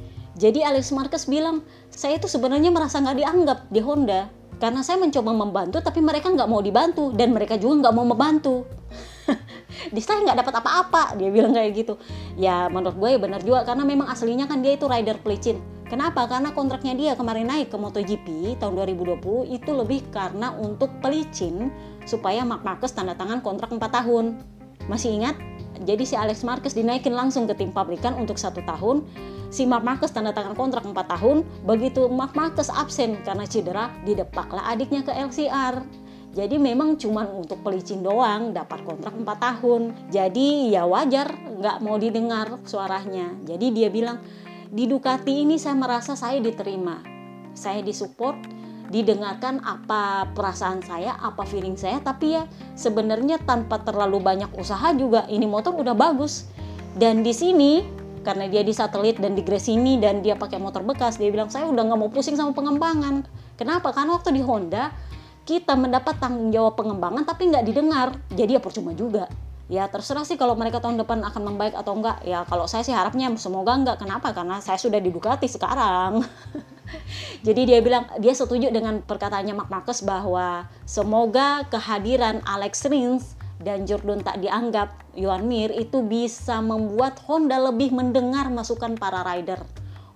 Jadi 0.42 0.58
Alex 0.66 0.90
Marquez 0.90 1.30
bilang, 1.30 1.62
saya 1.86 2.18
itu 2.18 2.26
sebenarnya 2.26 2.74
merasa 2.74 2.98
nggak 2.98 3.14
dianggap 3.14 3.58
di 3.70 3.78
Honda. 3.78 4.26
Karena 4.58 4.82
saya 4.82 4.98
mencoba 4.98 5.30
membantu 5.30 5.78
tapi 5.78 6.02
mereka 6.02 6.34
nggak 6.34 6.50
mau 6.50 6.58
dibantu. 6.58 7.14
Dan 7.14 7.30
mereka 7.30 7.54
juga 7.54 7.86
nggak 7.86 7.94
mau 7.94 8.02
membantu. 8.02 8.66
di 9.94 10.02
saya 10.02 10.18
nggak 10.26 10.42
dapat 10.42 10.54
apa-apa 10.58 11.02
dia 11.14 11.30
bilang 11.30 11.54
kayak 11.54 11.70
gitu. 11.78 11.94
Ya 12.34 12.66
menurut 12.66 12.98
gue 12.98 13.08
ya 13.14 13.18
benar 13.22 13.40
juga. 13.46 13.62
Karena 13.62 13.86
memang 13.86 14.10
aslinya 14.10 14.50
kan 14.50 14.58
dia 14.66 14.74
itu 14.74 14.90
rider 14.90 15.22
pelicin. 15.22 15.62
Kenapa? 15.86 16.26
Karena 16.26 16.50
kontraknya 16.50 16.98
dia 16.98 17.12
kemarin 17.14 17.46
naik 17.46 17.70
ke 17.70 17.78
MotoGP 17.78 18.58
tahun 18.58 18.74
2020 18.82 19.46
itu 19.46 19.70
lebih 19.70 20.10
karena 20.10 20.50
untuk 20.58 20.90
pelicin 20.98 21.70
supaya 22.02 22.42
Mark 22.42 22.66
Marquez 22.66 22.90
tanda 22.90 23.14
tangan 23.14 23.44
kontrak 23.46 23.70
4 23.70 23.78
tahun. 23.78 24.42
Masih 24.90 25.22
ingat 25.22 25.38
jadi 25.82 26.02
si 26.06 26.14
Alex 26.14 26.46
Marquez 26.46 26.72
dinaikin 26.72 27.12
langsung 27.12 27.44
ke 27.44 27.54
tim 27.58 27.74
pabrikan 27.74 28.14
untuk 28.16 28.38
satu 28.38 28.62
tahun. 28.62 29.04
Si 29.52 29.68
Mark 29.68 29.84
Marquez 29.84 30.14
tanda 30.14 30.32
tangan 30.32 30.56
kontrak 30.56 30.86
4 30.86 30.96
tahun. 30.96 31.44
Begitu 31.68 32.08
Mark 32.08 32.32
Marquez 32.32 32.72
absen 32.72 33.20
karena 33.20 33.44
cedera 33.44 33.92
didepaklah 34.06 34.64
adiknya 34.64 35.04
ke 35.04 35.12
LCR 35.12 35.84
jadi 36.32 36.56
memang 36.56 36.96
cuma 36.96 37.28
untuk 37.28 37.60
pelicin 37.60 38.00
doang 38.00 38.56
dapat 38.56 38.80
kontrak 38.88 39.12
4 39.12 39.28
tahun. 39.36 39.82
Jadi 40.08 40.72
ya 40.72 40.88
wajar 40.88 41.28
nggak 41.28 41.84
mau 41.84 42.00
didengar 42.00 42.56
suaranya. 42.64 43.36
Jadi 43.44 43.66
dia 43.76 43.92
bilang 43.92 44.16
di 44.72 44.88
Ducati 44.88 45.44
ini 45.44 45.60
saya 45.60 45.76
merasa 45.76 46.16
saya 46.16 46.40
diterima. 46.40 47.04
Saya 47.52 47.84
disupport 47.84 48.40
didengarkan 48.92 49.64
apa 49.64 50.28
perasaan 50.36 50.84
saya, 50.84 51.16
apa 51.16 51.48
feeling 51.48 51.80
saya, 51.80 51.98
tapi 52.04 52.36
ya 52.36 52.44
sebenarnya 52.76 53.40
tanpa 53.40 53.80
terlalu 53.80 54.20
banyak 54.20 54.52
usaha 54.60 54.92
juga 54.92 55.24
ini 55.32 55.48
motor 55.48 55.72
udah 55.72 55.96
bagus. 55.96 56.52
Dan 56.92 57.24
di 57.24 57.32
sini 57.32 57.80
karena 58.20 58.46
dia 58.46 58.60
di 58.60 58.70
satelit 58.70 59.16
dan 59.18 59.32
di 59.32 59.42
Gresini 59.42 59.96
dan 59.96 60.20
dia 60.20 60.38
pakai 60.38 60.60
motor 60.60 60.86
bekas 60.86 61.18
dia 61.18 61.32
bilang 61.32 61.50
saya 61.50 61.66
udah 61.66 61.82
nggak 61.82 61.98
mau 61.98 62.12
pusing 62.12 62.36
sama 62.36 62.52
pengembangan. 62.52 63.24
Kenapa? 63.56 63.90
Karena 63.96 64.20
waktu 64.20 64.36
di 64.36 64.44
Honda 64.44 64.92
kita 65.42 65.74
mendapat 65.74 66.22
tanggung 66.22 66.54
jawab 66.54 66.76
pengembangan 66.78 67.24
tapi 67.24 67.48
nggak 67.48 67.64
didengar. 67.64 68.14
Jadi 68.30 68.56
ya 68.56 68.60
percuma 68.60 68.92
juga 68.92 69.26
ya 69.72 69.88
terserah 69.88 70.28
sih 70.28 70.36
kalau 70.36 70.52
mereka 70.52 70.84
tahun 70.84 71.00
depan 71.00 71.24
akan 71.24 71.42
membaik 71.48 71.72
atau 71.72 71.96
enggak. 71.96 72.20
Ya 72.28 72.44
kalau 72.44 72.68
saya 72.68 72.84
sih 72.84 72.92
harapnya 72.92 73.32
semoga 73.40 73.72
enggak. 73.72 74.04
Kenapa? 74.04 74.36
Karena 74.36 74.60
saya 74.60 74.76
sudah 74.76 75.00
di 75.00 75.08
Ducati 75.08 75.48
sekarang. 75.48 76.20
Jadi 77.46 77.60
dia 77.64 77.80
bilang 77.80 78.04
dia 78.20 78.36
setuju 78.36 78.68
dengan 78.68 79.00
perkataannya 79.00 79.56
Mark 79.56 79.72
Marcus 79.72 80.04
bahwa 80.04 80.68
semoga 80.84 81.64
kehadiran 81.72 82.44
Alex 82.44 82.84
Rins 82.84 83.32
dan 83.64 83.88
Jordan 83.88 84.20
tak 84.20 84.44
dianggap 84.44 84.92
Yuan 85.16 85.48
Mir 85.48 85.72
itu 85.72 86.04
bisa 86.04 86.60
membuat 86.60 87.16
Honda 87.24 87.56
lebih 87.56 87.96
mendengar 87.96 88.52
masukan 88.52 89.00
para 89.00 89.24
rider 89.24 89.64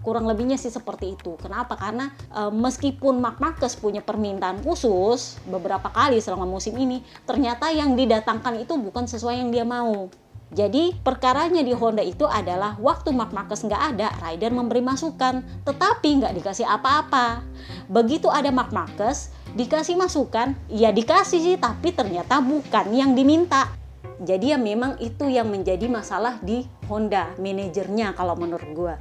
kurang 0.07 0.31
lebihnya 0.31 0.55
sih 0.55 0.71
seperti 0.71 1.19
itu. 1.19 1.35
Kenapa? 1.43 1.75
Karena 1.75 2.15
e, 2.31 2.47
meskipun 2.55 3.19
Mark 3.19 3.43
Marquez 3.43 3.75
punya 3.75 4.07
permintaan 4.07 4.63
khusus 4.63 5.43
beberapa 5.51 5.91
kali 5.91 6.23
selama 6.23 6.47
musim 6.47 6.79
ini, 6.79 7.03
ternyata 7.27 7.75
yang 7.75 7.99
didatangkan 7.99 8.63
itu 8.63 8.79
bukan 8.79 9.11
sesuai 9.11 9.43
yang 9.43 9.51
dia 9.51 9.67
mau. 9.67 10.07
Jadi 10.55 10.95
perkaranya 11.03 11.67
di 11.67 11.75
Honda 11.75 12.07
itu 12.07 12.23
adalah 12.23 12.79
waktu 12.79 13.11
Mark 13.11 13.35
Marquez 13.35 13.67
nggak 13.67 13.83
ada, 13.99 14.15
rider 14.23 14.55
memberi 14.55 14.79
masukan, 14.79 15.43
tetapi 15.67 16.23
nggak 16.23 16.39
dikasih 16.39 16.71
apa-apa. 16.71 17.43
Begitu 17.91 18.31
ada 18.31 18.55
Mark 18.55 18.71
Marquez, 18.71 19.35
dikasih 19.57 19.97
masukan 19.97 20.53
ya 20.69 20.93
dikasih 20.93 21.41
sih 21.41 21.57
tapi 21.57 21.89
ternyata 21.97 22.45
bukan 22.45 22.93
yang 22.93 23.17
diminta 23.17 23.73
jadi 24.21 24.57
ya 24.57 24.59
memang 24.61 25.01
itu 25.01 25.33
yang 25.33 25.49
menjadi 25.49 25.89
masalah 25.89 26.37
di 26.45 26.69
Honda 26.93 27.33
manajernya 27.41 28.13
kalau 28.13 28.37
menurut 28.37 28.69
gue 28.77 28.95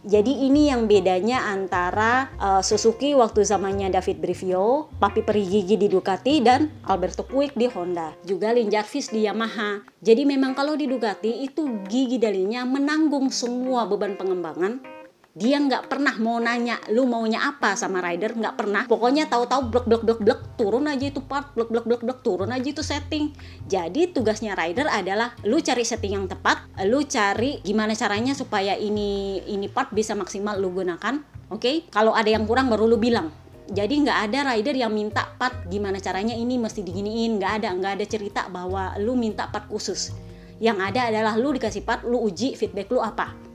jadi 0.00 0.32
ini 0.32 0.72
yang 0.72 0.88
bedanya 0.88 1.44
antara 1.52 2.32
uh, 2.40 2.64
Suzuki 2.64 3.12
waktu 3.12 3.44
zamannya 3.44 3.92
David 3.92 4.24
Brivio, 4.24 4.88
Papi 4.96 5.20
Perigigi 5.20 5.76
di 5.76 5.92
Ducati 5.92 6.40
dan 6.40 6.72
Alberto 6.88 7.20
Puig 7.20 7.52
di 7.52 7.68
Honda. 7.68 8.16
Juga 8.24 8.48
Lin 8.56 8.72
Jarvis 8.72 9.12
di 9.12 9.28
Yamaha. 9.28 9.84
Jadi 10.00 10.24
memang 10.24 10.56
kalau 10.56 10.72
di 10.72 10.88
Ducati 10.88 11.44
itu 11.44 11.84
gigi 11.84 12.16
dalinya 12.16 12.64
menanggung 12.64 13.28
semua 13.28 13.84
beban 13.84 14.16
pengembangan 14.16 14.99
dia 15.30 15.62
nggak 15.62 15.86
pernah 15.86 16.18
mau 16.18 16.42
nanya 16.42 16.82
lu 16.90 17.06
maunya 17.06 17.38
apa 17.46 17.78
sama 17.78 18.02
rider? 18.02 18.34
Nggak 18.34 18.54
pernah. 18.58 18.82
Pokoknya 18.90 19.30
tahu-tahu 19.30 19.70
blok 19.70 19.86
blok 19.86 20.02
blok 20.02 20.20
blok 20.26 20.40
turun 20.58 20.90
aja 20.90 21.06
itu 21.06 21.22
part 21.22 21.54
blok 21.54 21.70
blok 21.70 21.86
blok 21.86 22.02
blok 22.02 22.18
turun 22.26 22.50
aja 22.50 22.66
itu 22.66 22.82
setting. 22.82 23.30
Jadi 23.70 24.10
tugasnya 24.10 24.58
rider 24.58 24.90
adalah 24.90 25.30
lu 25.46 25.62
cari 25.62 25.86
setting 25.86 26.18
yang 26.18 26.26
tepat 26.26 26.66
lu 26.82 27.06
cari 27.06 27.62
gimana 27.62 27.94
caranya 27.94 28.34
supaya 28.34 28.74
ini 28.74 29.38
ini 29.46 29.70
part 29.70 29.94
bisa 29.94 30.18
maksimal 30.18 30.58
lu 30.58 30.74
gunakan 30.74 31.22
oke? 31.46 31.62
Okay? 31.62 31.86
kalau 31.94 32.10
ada 32.10 32.26
yang 32.26 32.42
kurang 32.50 32.66
baru 32.66 32.90
lu 32.90 32.98
bilang. 32.98 33.30
Jadi 33.70 34.02
nggak 34.02 34.18
ada 34.26 34.50
rider 34.50 34.74
yang 34.74 34.90
minta 34.90 35.30
part 35.38 35.70
gimana 35.70 36.02
caranya 36.02 36.34
ini 36.34 36.58
mesti 36.58 36.82
diginiin 36.82 37.38
nggak 37.38 37.52
ada 37.62 37.68
nggak 37.70 38.02
ada 38.02 38.06
cerita 38.10 38.42
bahwa 38.50 38.98
lu 38.98 39.14
minta 39.14 39.46
part 39.46 39.70
khusus. 39.70 40.10
Yang 40.58 40.90
ada 40.90 41.00
adalah 41.06 41.38
lu 41.38 41.54
dikasih 41.54 41.86
part 41.86 42.02
lu 42.02 42.18
uji 42.18 42.58
feedback 42.58 42.90
lu 42.90 42.98
apa 42.98 43.49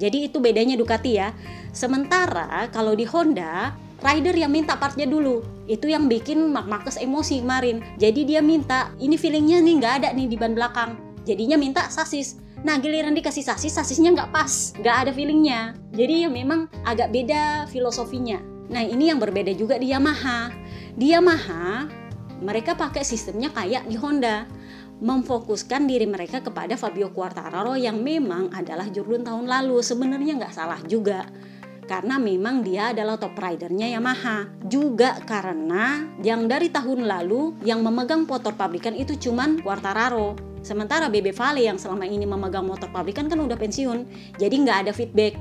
jadi 0.00 0.32
itu 0.32 0.40
bedanya 0.40 0.80
Ducati 0.80 1.20
ya. 1.20 1.36
Sementara 1.76 2.72
kalau 2.72 2.96
di 2.96 3.04
Honda, 3.04 3.76
rider 4.00 4.32
yang 4.32 4.48
minta 4.48 4.80
partnya 4.80 5.04
dulu. 5.04 5.44
Itu 5.68 5.92
yang 5.92 6.08
bikin 6.08 6.40
Mark 6.48 6.66
Marcus 6.66 6.96
emosi 6.96 7.44
kemarin. 7.44 7.84
Jadi 8.00 8.24
dia 8.24 8.40
minta, 8.40 8.88
ini 8.96 9.20
feelingnya 9.20 9.60
nih 9.60 9.74
nggak 9.76 9.94
ada 10.02 10.08
nih 10.16 10.26
di 10.26 10.36
ban 10.40 10.56
belakang. 10.56 10.96
Jadinya 11.28 11.60
minta 11.60 11.84
sasis. 11.92 12.40
Nah 12.64 12.80
giliran 12.80 13.12
dikasih 13.12 13.44
sasis, 13.44 13.76
sasisnya 13.76 14.12
nggak 14.16 14.32
pas, 14.32 14.72
nggak 14.80 14.96
ada 15.06 15.10
feelingnya. 15.12 15.76
Jadi 15.92 16.24
ya 16.24 16.28
memang 16.32 16.72
agak 16.88 17.12
beda 17.12 17.68
filosofinya. 17.68 18.40
Nah 18.72 18.80
ini 18.80 19.12
yang 19.12 19.20
berbeda 19.20 19.52
juga 19.52 19.76
di 19.76 19.92
Yamaha. 19.92 20.48
Di 20.96 21.12
Yamaha, 21.12 21.88
mereka 22.40 22.72
pakai 22.72 23.04
sistemnya 23.04 23.52
kayak 23.52 23.84
di 23.84 24.00
Honda 24.00 24.48
memfokuskan 25.00 25.88
diri 25.88 26.04
mereka 26.04 26.44
kepada 26.44 26.76
Fabio 26.76 27.08
Quartararo 27.10 27.74
yang 27.74 28.04
memang 28.04 28.52
adalah 28.52 28.86
jurun 28.92 29.24
tahun 29.24 29.48
lalu 29.48 29.80
sebenarnya 29.80 30.36
nggak 30.36 30.54
salah 30.54 30.80
juga 30.84 31.24
karena 31.90 32.22
memang 32.22 32.62
dia 32.62 32.94
adalah 32.94 33.18
top 33.18 33.34
ridernya 33.34 33.98
Yamaha. 33.98 34.46
Juga 34.70 35.18
karena 35.26 36.06
yang 36.22 36.46
dari 36.46 36.70
tahun 36.70 37.02
lalu 37.02 37.58
yang 37.66 37.82
memegang 37.82 38.30
motor 38.30 38.54
pabrikan 38.54 38.94
itu 38.94 39.18
cuman 39.18 39.58
Quartararo. 39.58 40.38
Sementara 40.62 41.10
BB 41.10 41.34
Vale 41.34 41.66
yang 41.66 41.82
selama 41.82 42.06
ini 42.06 42.22
memegang 42.30 42.62
motor 42.62 42.86
pabrikan 42.94 43.26
kan 43.26 43.42
udah 43.42 43.58
pensiun, 43.58 44.06
jadi 44.38 44.54
nggak 44.54 44.78
ada 44.86 44.92
feedback. 44.94 45.34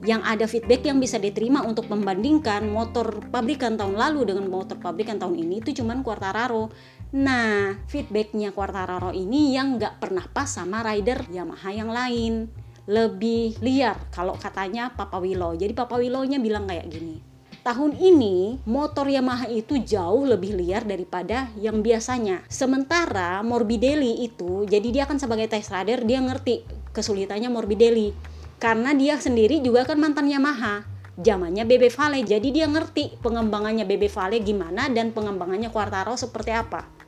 Yang 0.00 0.22
ada 0.24 0.44
feedback 0.48 0.80
yang 0.88 0.96
bisa 0.96 1.20
diterima 1.20 1.60
untuk 1.68 1.84
membandingkan 1.92 2.64
motor 2.72 3.20
pabrikan 3.28 3.76
tahun 3.76 4.00
lalu 4.00 4.32
dengan 4.32 4.48
motor 4.48 4.80
pabrikan 4.80 5.20
tahun 5.20 5.36
ini 5.36 5.60
itu 5.60 5.84
cuman 5.84 6.00
Quartararo. 6.00 6.72
Nah, 7.10 7.74
feedbacknya 7.90 8.54
Quartararo 8.54 9.10
ini 9.10 9.50
yang 9.50 9.74
nggak 9.74 9.98
pernah 9.98 10.22
pas 10.30 10.46
sama 10.46 10.78
rider 10.86 11.26
Yamaha 11.26 11.74
yang 11.74 11.90
lain 11.90 12.46
lebih 12.86 13.58
liar 13.58 13.98
kalau 14.14 14.38
katanya 14.38 14.94
Papa 14.94 15.18
Willow. 15.18 15.58
Jadi 15.58 15.74
Papa 15.74 15.98
Willow-nya 15.98 16.38
bilang 16.38 16.70
kayak 16.70 16.86
gini. 16.86 17.18
Tahun 17.66 17.98
ini 17.98 18.62
motor 18.62 19.10
Yamaha 19.10 19.50
itu 19.50 19.82
jauh 19.82 20.22
lebih 20.22 20.54
liar 20.54 20.86
daripada 20.86 21.50
yang 21.58 21.82
biasanya. 21.82 22.46
Sementara 22.46 23.42
Morbidelli 23.42 24.22
itu, 24.22 24.62
jadi 24.70 24.88
dia 24.94 25.04
kan 25.04 25.18
sebagai 25.18 25.50
test 25.50 25.74
rider 25.74 26.06
dia 26.06 26.22
ngerti 26.22 26.62
kesulitannya 26.94 27.50
Morbidelli. 27.50 28.14
Karena 28.62 28.94
dia 28.94 29.18
sendiri 29.18 29.58
juga 29.58 29.82
kan 29.82 29.98
mantan 29.98 30.30
Yamaha. 30.30 30.86
Zamannya 31.20 31.66
BB 31.66 31.90
Vale, 31.90 32.22
jadi 32.22 32.48
dia 32.54 32.70
ngerti 32.70 33.18
pengembangannya 33.18 33.84
BB 33.84 34.08
Vale 34.08 34.40
gimana 34.40 34.88
dan 34.88 35.10
pengembangannya 35.10 35.68
Quartaro 35.68 36.16
seperti 36.16 36.54
apa. 36.54 36.99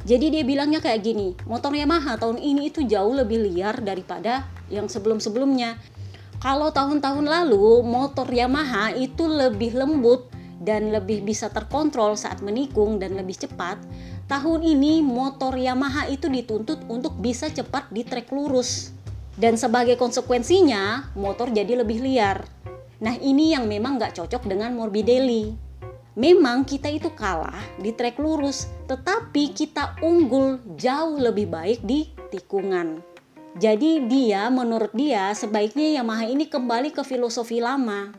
Jadi 0.00 0.32
dia 0.32 0.44
bilangnya 0.48 0.80
kayak 0.80 1.00
gini, 1.04 1.36
motor 1.44 1.76
Yamaha 1.76 2.16
tahun 2.16 2.40
ini 2.40 2.72
itu 2.72 2.80
jauh 2.88 3.12
lebih 3.12 3.36
liar 3.52 3.84
daripada 3.84 4.48
yang 4.72 4.88
sebelum-sebelumnya. 4.88 5.76
Kalau 6.40 6.72
tahun-tahun 6.72 7.28
lalu 7.28 7.84
motor 7.84 8.24
Yamaha 8.24 8.96
itu 8.96 9.28
lebih 9.28 9.76
lembut 9.76 10.32
dan 10.56 10.88
lebih 10.88 11.20
bisa 11.20 11.52
terkontrol 11.52 12.16
saat 12.16 12.40
menikung 12.40 12.96
dan 12.96 13.12
lebih 13.12 13.44
cepat, 13.44 13.76
tahun 14.24 14.64
ini 14.64 15.04
motor 15.04 15.52
Yamaha 15.52 16.08
itu 16.08 16.32
dituntut 16.32 16.80
untuk 16.88 17.20
bisa 17.20 17.52
cepat 17.52 17.92
di 17.92 18.00
trek 18.00 18.32
lurus. 18.32 18.96
Dan 19.36 19.60
sebagai 19.60 20.00
konsekuensinya, 20.00 21.12
motor 21.12 21.52
jadi 21.52 21.76
lebih 21.76 22.00
liar. 22.00 22.44
Nah 23.04 23.16
ini 23.20 23.52
yang 23.52 23.68
memang 23.68 24.00
nggak 24.00 24.16
cocok 24.16 24.48
dengan 24.48 24.72
Morbidelli. 24.76 25.69
Memang 26.18 26.66
kita 26.66 26.90
itu 26.90 27.06
kalah 27.14 27.62
di 27.78 27.94
trek 27.94 28.18
lurus, 28.18 28.66
tetapi 28.90 29.54
kita 29.54 29.94
unggul 30.02 30.58
jauh 30.74 31.14
lebih 31.14 31.46
baik 31.46 31.86
di 31.86 32.10
tikungan. 32.34 32.98
Jadi 33.54 34.10
dia 34.10 34.50
menurut 34.50 34.90
dia 34.90 35.30
sebaiknya 35.34 36.02
Yamaha 36.02 36.26
ini 36.26 36.50
kembali 36.50 36.90
ke 36.90 37.06
filosofi 37.06 37.62
lama. 37.62 38.10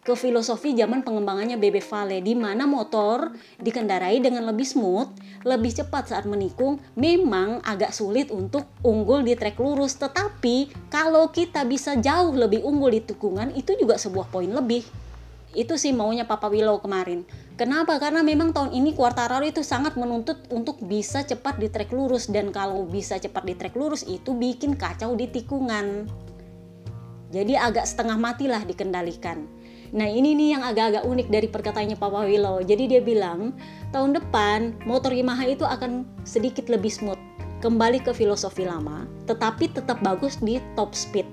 Ke 0.00 0.16
filosofi 0.16 0.72
zaman 0.72 1.04
pengembangannya 1.04 1.60
BB 1.60 1.84
Vale 1.84 2.24
di 2.24 2.32
mana 2.32 2.64
motor 2.64 3.36
dikendarai 3.60 4.16
dengan 4.24 4.48
lebih 4.48 4.64
smooth, 4.64 5.12
lebih 5.44 5.76
cepat 5.76 6.16
saat 6.16 6.24
menikung, 6.24 6.80
memang 6.96 7.60
agak 7.60 7.92
sulit 7.92 8.32
untuk 8.32 8.64
unggul 8.80 9.20
di 9.20 9.36
trek 9.36 9.60
lurus, 9.60 10.00
tetapi 10.00 10.72
kalau 10.88 11.28
kita 11.28 11.68
bisa 11.68 12.00
jauh 12.00 12.32
lebih 12.32 12.64
unggul 12.64 12.96
di 12.96 13.04
tikungan 13.04 13.52
itu 13.52 13.76
juga 13.76 14.00
sebuah 14.00 14.32
poin 14.32 14.48
lebih 14.48 15.09
itu 15.50 15.74
sih 15.74 15.90
maunya 15.90 16.22
Papa 16.26 16.46
Willow 16.46 16.78
kemarin. 16.78 17.26
Kenapa? 17.58 17.98
Karena 17.98 18.22
memang 18.24 18.54
tahun 18.54 18.72
ini 18.72 18.94
Quartararo 18.96 19.44
itu 19.44 19.60
sangat 19.60 19.98
menuntut 19.98 20.48
untuk 20.48 20.80
bisa 20.80 21.26
cepat 21.26 21.60
di 21.60 21.68
trek 21.68 21.92
lurus 21.92 22.30
dan 22.30 22.54
kalau 22.54 22.86
bisa 22.86 23.20
cepat 23.20 23.44
di 23.44 23.54
trek 23.58 23.74
lurus 23.74 24.06
itu 24.06 24.32
bikin 24.32 24.78
kacau 24.78 25.12
di 25.18 25.28
tikungan. 25.28 26.08
Jadi 27.30 27.54
agak 27.54 27.86
setengah 27.86 28.18
matilah 28.18 28.62
dikendalikan. 28.64 29.46
Nah 29.90 30.06
ini 30.06 30.38
nih 30.38 30.48
yang 30.54 30.62
agak-agak 30.62 31.02
unik 31.02 31.28
dari 31.30 31.48
perkataannya 31.50 31.98
Papa 31.98 32.22
Willow. 32.26 32.62
Jadi 32.62 32.96
dia 32.96 33.02
bilang 33.02 33.54
tahun 33.90 34.18
depan 34.22 34.86
motor 34.86 35.10
Yamaha 35.10 35.50
itu 35.50 35.66
akan 35.66 36.06
sedikit 36.22 36.70
lebih 36.70 36.90
smooth. 36.90 37.18
Kembali 37.60 38.00
ke 38.00 38.16
filosofi 38.16 38.64
lama, 38.64 39.04
tetapi 39.28 39.68
tetap 39.68 40.00
bagus 40.00 40.40
di 40.40 40.56
top 40.80 40.96
speed. 40.96 41.28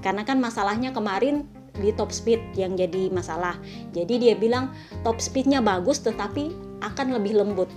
Karena 0.00 0.24
kan 0.24 0.40
masalahnya 0.40 0.88
kemarin 0.88 1.44
di 1.80 1.90
top 1.96 2.12
speed 2.12 2.54
yang 2.54 2.76
jadi 2.76 3.08
masalah. 3.08 3.56
Jadi 3.96 4.20
dia 4.20 4.34
bilang 4.36 4.70
top 5.02 5.18
speednya 5.18 5.64
bagus 5.64 6.04
tetapi 6.04 6.52
akan 6.84 7.16
lebih 7.16 7.40
lembut. 7.40 7.72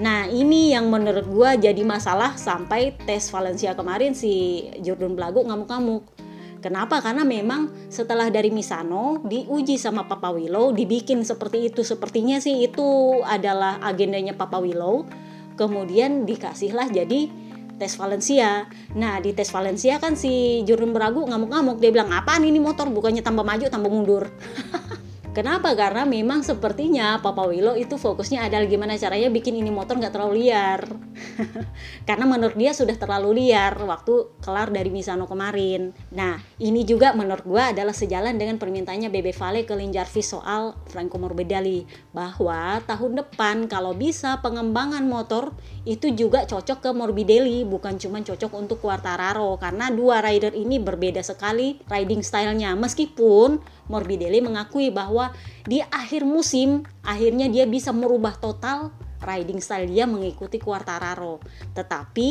Nah 0.00 0.24
ini 0.26 0.72
yang 0.72 0.88
menurut 0.88 1.28
gue 1.28 1.68
jadi 1.68 1.82
masalah 1.84 2.40
sampai 2.40 2.96
tes 3.04 3.28
Valencia 3.28 3.76
kemarin 3.76 4.16
si 4.16 4.64
Jordan 4.80 5.12
Blago 5.12 5.44
ngamuk-ngamuk. 5.44 6.08
Kenapa? 6.62 7.02
Karena 7.02 7.26
memang 7.26 7.90
setelah 7.90 8.30
dari 8.30 8.54
Misano 8.54 9.18
diuji 9.26 9.74
sama 9.82 10.06
Papa 10.06 10.30
Willow, 10.30 10.70
dibikin 10.70 11.26
seperti 11.26 11.66
itu. 11.66 11.82
Sepertinya 11.82 12.38
sih 12.38 12.62
itu 12.62 13.18
adalah 13.26 13.82
agendanya 13.82 14.38
Papa 14.38 14.62
Willow. 14.62 15.02
Kemudian 15.58 16.22
dikasihlah 16.22 16.88
jadi 16.88 17.28
tes 17.76 17.92
Valencia. 17.98 18.68
Nah 18.94 19.18
di 19.18 19.32
tes 19.36 19.48
Valencia 19.50 19.98
kan 19.98 20.16
si 20.16 20.62
Jurun 20.64 20.92
Beragu 20.94 21.24
ngamuk-ngamuk 21.26 21.80
dia 21.82 21.90
bilang 21.90 22.12
apaan 22.12 22.44
ini 22.46 22.58
motor 22.62 22.88
bukannya 22.88 23.20
tambah 23.24 23.44
maju 23.44 23.66
tambah 23.68 23.90
mundur. 23.90 24.24
Kenapa? 25.32 25.72
Karena 25.72 26.04
memang 26.04 26.44
sepertinya 26.44 27.16
Papa 27.24 27.48
Willow 27.48 27.72
itu 27.72 27.96
fokusnya 27.96 28.52
adalah 28.52 28.68
gimana 28.68 29.00
caranya 29.00 29.32
bikin 29.32 29.56
ini 29.56 29.72
motor 29.72 29.96
nggak 29.96 30.12
terlalu 30.12 30.44
liar. 30.44 30.84
Karena 32.08 32.28
menurut 32.28 32.52
dia 32.52 32.76
sudah 32.76 32.92
terlalu 33.00 33.40
liar 33.40 33.72
waktu 33.80 34.28
kelar 34.44 34.68
dari 34.68 34.92
Misano 34.92 35.24
kemarin. 35.24 35.96
Nah, 36.12 36.36
ini 36.60 36.84
juga 36.84 37.16
menurut 37.16 37.48
gua 37.48 37.72
adalah 37.72 37.96
sejalan 37.96 38.36
dengan 38.36 38.60
permintaannya 38.60 39.08
Bebe 39.08 39.32
Vale 39.32 39.64
ke 39.64 39.72
Lin 39.72 39.88
Jarvis 39.88 40.36
soal 40.36 40.76
Franco 40.92 41.16
Morbidelli 41.16 41.88
bahwa 42.12 42.84
tahun 42.84 43.24
depan 43.24 43.72
kalau 43.72 43.96
bisa 43.96 44.36
pengembangan 44.44 45.08
motor 45.08 45.56
itu 45.88 46.12
juga 46.12 46.44
cocok 46.44 46.84
ke 46.84 46.90
Morbidelli 46.92 47.64
bukan 47.64 47.96
cuma 47.96 48.20
cocok 48.20 48.52
untuk 48.52 48.84
Quartararo 48.84 49.56
karena 49.56 49.88
dua 49.88 50.20
rider 50.20 50.52
ini 50.52 50.76
berbeda 50.76 51.24
sekali 51.24 51.80
riding 51.88 52.20
stylenya 52.20 52.76
meskipun 52.76 53.64
Morbidelli 53.90 54.38
mengakui 54.44 54.90
bahwa 54.94 55.34
di 55.66 55.82
akhir 55.82 56.22
musim 56.22 56.86
akhirnya 57.02 57.50
dia 57.50 57.66
bisa 57.66 57.90
merubah 57.90 58.38
total 58.38 58.94
riding 59.22 59.62
style 59.62 59.88
dia 59.88 60.04
mengikuti 60.04 60.58
Quartararo. 60.58 61.38
Tetapi 61.72 62.28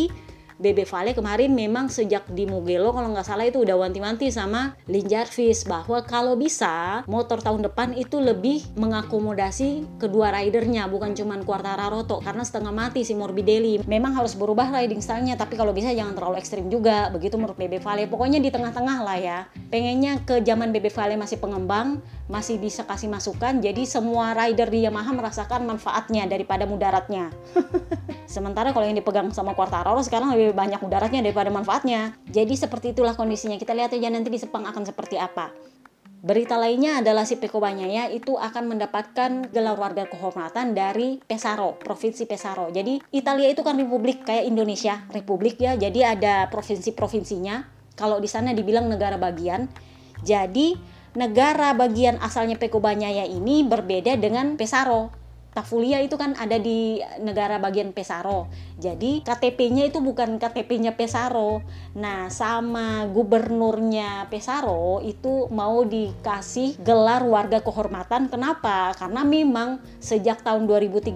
Bebe 0.62 0.86
Vale 0.86 1.18
kemarin 1.18 1.58
memang 1.58 1.90
sejak 1.90 2.30
di 2.30 2.46
Mugello 2.46 2.94
kalau 2.94 3.10
nggak 3.10 3.26
salah 3.26 3.50
itu 3.50 3.66
udah 3.66 3.82
wanti-wanti 3.82 4.30
sama 4.30 4.78
Lin 4.86 5.10
Jarvis 5.10 5.66
bahwa 5.66 6.06
kalau 6.06 6.38
bisa 6.38 7.02
motor 7.10 7.42
tahun 7.42 7.66
depan 7.66 7.98
itu 7.98 8.22
lebih 8.22 8.62
mengakomodasi 8.78 9.98
kedua 9.98 10.30
ridernya 10.30 10.86
bukan 10.86 11.18
cuma 11.18 11.34
Quartararo 11.42 12.06
karena 12.22 12.46
setengah 12.46 12.70
mati 12.70 13.02
si 13.02 13.18
Morbidelli. 13.18 13.82
Memang 13.90 14.14
harus 14.14 14.38
berubah 14.38 14.70
riding 14.70 15.02
stylenya 15.02 15.34
tapi 15.34 15.58
kalau 15.58 15.74
bisa 15.74 15.90
jangan 15.90 16.14
terlalu 16.14 16.38
ekstrim 16.38 16.70
juga 16.70 17.10
begitu 17.10 17.42
menurut 17.42 17.58
Bebe 17.58 17.82
Vale. 17.82 18.06
Pokoknya 18.06 18.38
di 18.38 18.54
tengah-tengah 18.54 18.98
lah 19.02 19.18
ya. 19.18 19.40
Pengennya 19.74 20.22
ke 20.22 20.46
zaman 20.46 20.70
Bebe 20.70 20.94
Vale 20.94 21.18
masih 21.18 21.42
pengembang 21.42 22.06
masih 22.32 22.56
bisa 22.64 22.88
kasih 22.88 23.12
masukan 23.12 23.60
jadi 23.60 23.84
semua 23.84 24.32
rider 24.32 24.72
di 24.72 24.88
Yamaha 24.88 25.12
merasakan 25.12 25.68
manfaatnya 25.68 26.24
daripada 26.30 26.64
mudaratnya. 26.64 27.28
Sementara 28.32 28.72
kalau 28.72 28.88
yang 28.88 28.96
dipegang 28.96 29.28
sama 29.36 29.52
Quartararo 29.52 30.00
sekarang 30.00 30.32
lebih 30.32 30.51
banyak 30.52 30.80
mudaratnya 30.84 31.26
daripada 31.26 31.52
manfaatnya. 31.52 32.16
Jadi 32.28 32.56
seperti 32.56 32.96
itulah 32.96 33.16
kondisinya. 33.16 33.60
Kita 33.60 33.76
lihat 33.76 33.92
aja 33.92 34.08
nanti 34.12 34.32
di 34.32 34.40
Sepang 34.40 34.64
akan 34.68 34.84
seperti 34.88 35.20
apa. 35.20 35.52
Berita 36.22 36.54
lainnya 36.54 37.02
adalah 37.02 37.26
si 37.26 37.42
Peko 37.42 37.58
Banyaya 37.58 38.06
itu 38.14 38.38
akan 38.38 38.70
mendapatkan 38.70 39.50
gelar 39.50 39.74
warga 39.74 40.06
kehormatan 40.06 40.78
dari 40.78 41.18
Pesaro, 41.18 41.82
Provinsi 41.82 42.30
Pesaro. 42.30 42.70
Jadi 42.70 43.02
Italia 43.10 43.50
itu 43.50 43.66
kan 43.66 43.74
republik 43.74 44.22
kayak 44.22 44.46
Indonesia, 44.46 45.02
republik 45.10 45.58
ya. 45.58 45.74
Jadi 45.74 46.06
ada 46.06 46.46
provinsi-provinsinya. 46.54 47.66
Kalau 47.98 48.22
di 48.22 48.30
sana 48.30 48.54
dibilang 48.54 48.86
negara 48.86 49.18
bagian. 49.18 49.66
Jadi 50.22 50.78
negara 51.18 51.74
bagian 51.74 52.22
asalnya 52.22 52.54
Peko 52.54 52.78
Banyaya 52.78 53.26
ini 53.26 53.66
berbeda 53.66 54.14
dengan 54.22 54.62
Pesaro. 54.62 55.10
Tafulia 55.58 56.00
itu 56.06 56.16
kan 56.22 56.38
ada 56.38 56.62
di 56.62 57.02
negara 57.20 57.58
bagian 57.58 57.98
Pesaro. 57.98 58.46
Jadi 58.82 59.22
KTP-nya 59.22 59.94
itu 59.94 60.02
bukan 60.02 60.42
KTP-nya 60.42 60.98
Pesaro. 60.98 61.62
Nah, 61.94 62.34
sama 62.34 63.06
gubernurnya 63.06 64.26
Pesaro 64.26 65.06
itu 65.06 65.46
mau 65.54 65.86
dikasih 65.86 66.82
gelar 66.82 67.22
warga 67.22 67.62
kehormatan. 67.62 68.26
Kenapa? 68.34 68.98
Karena 68.98 69.22
memang 69.22 69.78
sejak 70.02 70.42
tahun 70.42 70.66
2013 70.66 71.14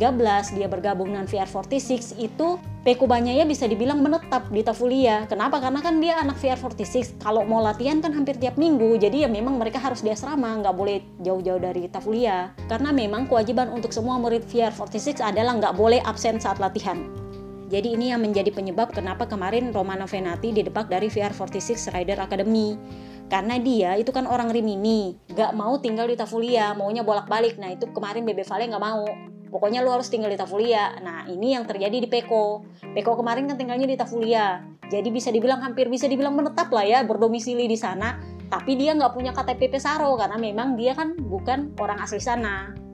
dia 0.53 0.69
bergabung 0.69 1.09
dengan 1.09 1.25
VR46 1.25 2.21
itu 2.21 2.61
Peko 2.85 3.09
Banyaya 3.09 3.49
bisa 3.49 3.65
dibilang 3.65 3.97
menetap 3.97 4.53
di 4.53 4.61
Tafulia. 4.61 5.25
Kenapa? 5.25 5.57
Karena 5.57 5.81
kan 5.81 5.97
dia 5.97 6.21
anak 6.21 6.37
VR46. 6.37 7.17
Kalau 7.17 7.41
mau 7.41 7.57
latihan 7.65 7.97
kan 7.97 8.13
hampir 8.13 8.37
tiap 8.37 8.61
minggu. 8.61 9.01
Jadi 9.01 9.25
ya 9.25 9.29
memang 9.29 9.57
mereka 9.57 9.81
harus 9.81 10.05
di 10.05 10.13
asrama, 10.13 10.61
nggak 10.61 10.75
boleh 10.77 11.01
jauh-jauh 11.25 11.57
dari 11.57 11.89
Tafulia. 11.89 12.53
Karena 12.69 12.93
memang 12.93 13.25
kewajiban 13.25 13.73
untuk 13.73 13.89
semua 13.89 14.21
murid 14.21 14.45
VR46 14.45 15.17
adalah 15.17 15.57
nggak 15.57 15.73
boleh 15.73 15.97
absen 16.05 16.37
saat 16.37 16.61
latihan. 16.61 17.24
Jadi 17.65 17.97
ini 17.97 18.13
yang 18.13 18.21
menjadi 18.21 18.53
penyebab 18.53 18.93
kenapa 18.93 19.25
kemarin 19.25 19.73
Romano 19.73 20.05
Venati 20.05 20.53
didepak 20.53 20.85
dari 20.85 21.09
VR46 21.09 21.89
Rider 21.89 22.21
Academy. 22.21 22.77
karena 23.25 23.57
dia 23.57 23.97
itu 23.97 24.13
kan 24.13 24.29
orang 24.29 24.53
Rimini 24.53 25.17
gak 25.33 25.57
mau 25.57 25.81
tinggal 25.81 26.05
di 26.05 26.13
Tafulia 26.13 26.77
maunya 26.77 27.01
bolak-balik. 27.01 27.57
Nah 27.57 27.73
itu 27.73 27.89
kemarin 27.89 28.21
Bebe 28.21 28.45
Vale 28.45 28.69
gak 28.69 28.77
mau. 28.77 29.01
Pokoknya 29.49 29.81
lu 29.81 29.89
harus 29.89 30.13
tinggal 30.13 30.29
di 30.29 30.37
Tafulia. 30.37 30.93
Nah 31.01 31.25
ini 31.25 31.57
yang 31.57 31.65
terjadi 31.65 32.05
di 32.05 32.05
Peko. 32.05 32.61
Peko 32.93 33.17
kemarin 33.17 33.49
kan 33.49 33.57
tinggalnya 33.57 33.89
di 33.89 33.97
Tafulia. 33.97 34.61
Jadi 34.93 35.09
bisa 35.09 35.33
dibilang 35.33 35.57
hampir 35.65 35.89
bisa 35.89 36.05
dibilang 36.05 36.37
menetap 36.37 36.69
lah 36.69 36.85
ya 36.85 37.01
berdomisili 37.01 37.65
di 37.65 37.73
sana. 37.73 38.21
Tapi 38.45 38.77
dia 38.77 38.93
nggak 38.93 39.17
punya 39.17 39.33
KTP 39.33 39.73
Pesaro 39.73 40.13
karena 40.21 40.37
memang 40.37 40.77
dia 40.77 40.93
kan 40.93 41.17
bukan 41.17 41.73
orang 41.81 42.05
asli 42.05 42.21
sana 42.21 42.84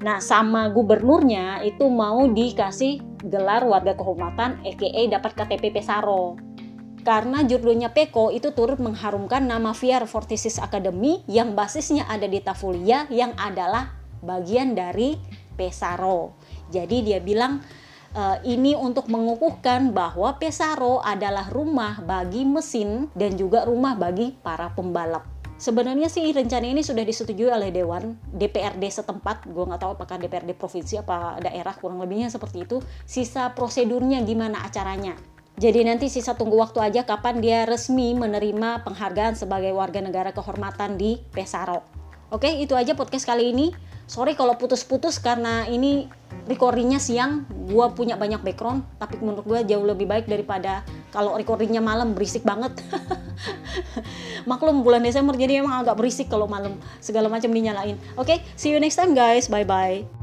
Nah, 0.00 0.18
sama 0.20 0.72
gubernurnya 0.72 1.60
itu 1.64 1.84
mau 1.92 2.24
dikasih 2.24 3.04
gelar 3.20 3.68
warga 3.68 3.92
kehormatan, 3.92 4.64
EKE 4.64 5.12
dapat 5.12 5.36
KTP 5.36 5.76
Pesaro 5.76 6.40
karena 7.00 7.42
judulnya 7.44 7.90
Peko 7.90 8.28
itu 8.28 8.52
turut 8.52 8.76
mengharumkan 8.76 9.44
nama 9.44 9.72
VR 9.72 10.04
Fortisis 10.04 10.60
Academy 10.60 11.24
yang 11.26 11.56
basisnya 11.56 12.04
ada 12.06 12.28
di 12.28 12.38
Tafulia 12.44 13.08
yang 13.08 13.32
adalah 13.40 13.96
bagian 14.20 14.76
dari 14.76 15.16
Pesaro. 15.56 16.36
Jadi 16.68 17.02
dia 17.04 17.18
bilang 17.20 17.60
e, 18.12 18.22
ini 18.48 18.76
untuk 18.76 19.08
mengukuhkan 19.08 19.96
bahwa 19.96 20.36
Pesaro 20.36 21.00
adalah 21.00 21.48
rumah 21.48 22.04
bagi 22.04 22.44
mesin 22.44 23.08
dan 23.16 23.34
juga 23.36 23.64
rumah 23.64 23.96
bagi 23.96 24.36
para 24.36 24.72
pembalap. 24.76 25.39
Sebenarnya 25.60 26.08
sih 26.08 26.24
rencana 26.32 26.72
ini 26.72 26.80
sudah 26.80 27.04
disetujui 27.04 27.52
oleh 27.52 27.68
Dewan 27.68 28.16
DPRD 28.32 28.80
setempat. 28.80 29.44
Gue 29.44 29.68
nggak 29.68 29.84
tahu 29.84 29.92
apakah 29.92 30.16
DPRD 30.16 30.56
provinsi 30.56 31.04
apa 31.04 31.36
daerah 31.36 31.76
kurang 31.76 32.00
lebihnya 32.00 32.32
seperti 32.32 32.64
itu. 32.64 32.80
Sisa 33.04 33.52
prosedurnya 33.52 34.24
gimana 34.24 34.64
acaranya. 34.64 35.20
Jadi 35.60 35.84
nanti 35.84 36.08
sisa 36.08 36.32
tunggu 36.32 36.56
waktu 36.56 36.80
aja 36.80 37.04
kapan 37.04 37.44
dia 37.44 37.68
resmi 37.68 38.16
menerima 38.16 38.88
penghargaan 38.88 39.36
sebagai 39.36 39.76
warga 39.76 40.00
negara 40.00 40.32
kehormatan 40.32 40.96
di 40.96 41.20
Pesaro. 41.28 41.84
Oke, 42.32 42.48
itu 42.56 42.72
aja 42.72 42.96
podcast 42.96 43.28
kali 43.28 43.52
ini. 43.52 43.68
Sorry 44.10 44.34
kalau 44.34 44.58
putus-putus 44.58 45.22
karena 45.22 45.70
ini 45.70 46.10
recordingnya 46.50 46.98
siang. 46.98 47.46
Gua 47.70 47.94
punya 47.94 48.18
banyak 48.18 48.42
background, 48.42 48.82
tapi 48.98 49.22
menurut 49.22 49.46
gue 49.46 49.70
jauh 49.70 49.86
lebih 49.86 50.10
baik 50.10 50.26
daripada 50.26 50.82
kalau 51.14 51.38
recordingnya 51.38 51.78
malam 51.78 52.18
berisik 52.18 52.42
banget. 52.42 52.74
Maklum 54.50 54.82
bulan 54.82 55.06
Desember 55.06 55.38
jadi 55.38 55.62
emang 55.62 55.86
agak 55.86 55.94
berisik 55.94 56.26
kalau 56.26 56.50
malam 56.50 56.74
segala 56.98 57.30
macam 57.30 57.54
dinyalain. 57.54 57.94
Oke, 58.18 58.42
see 58.58 58.74
you 58.74 58.82
next 58.82 58.98
time 58.98 59.14
guys. 59.14 59.46
Bye 59.46 59.62
bye. 59.62 60.19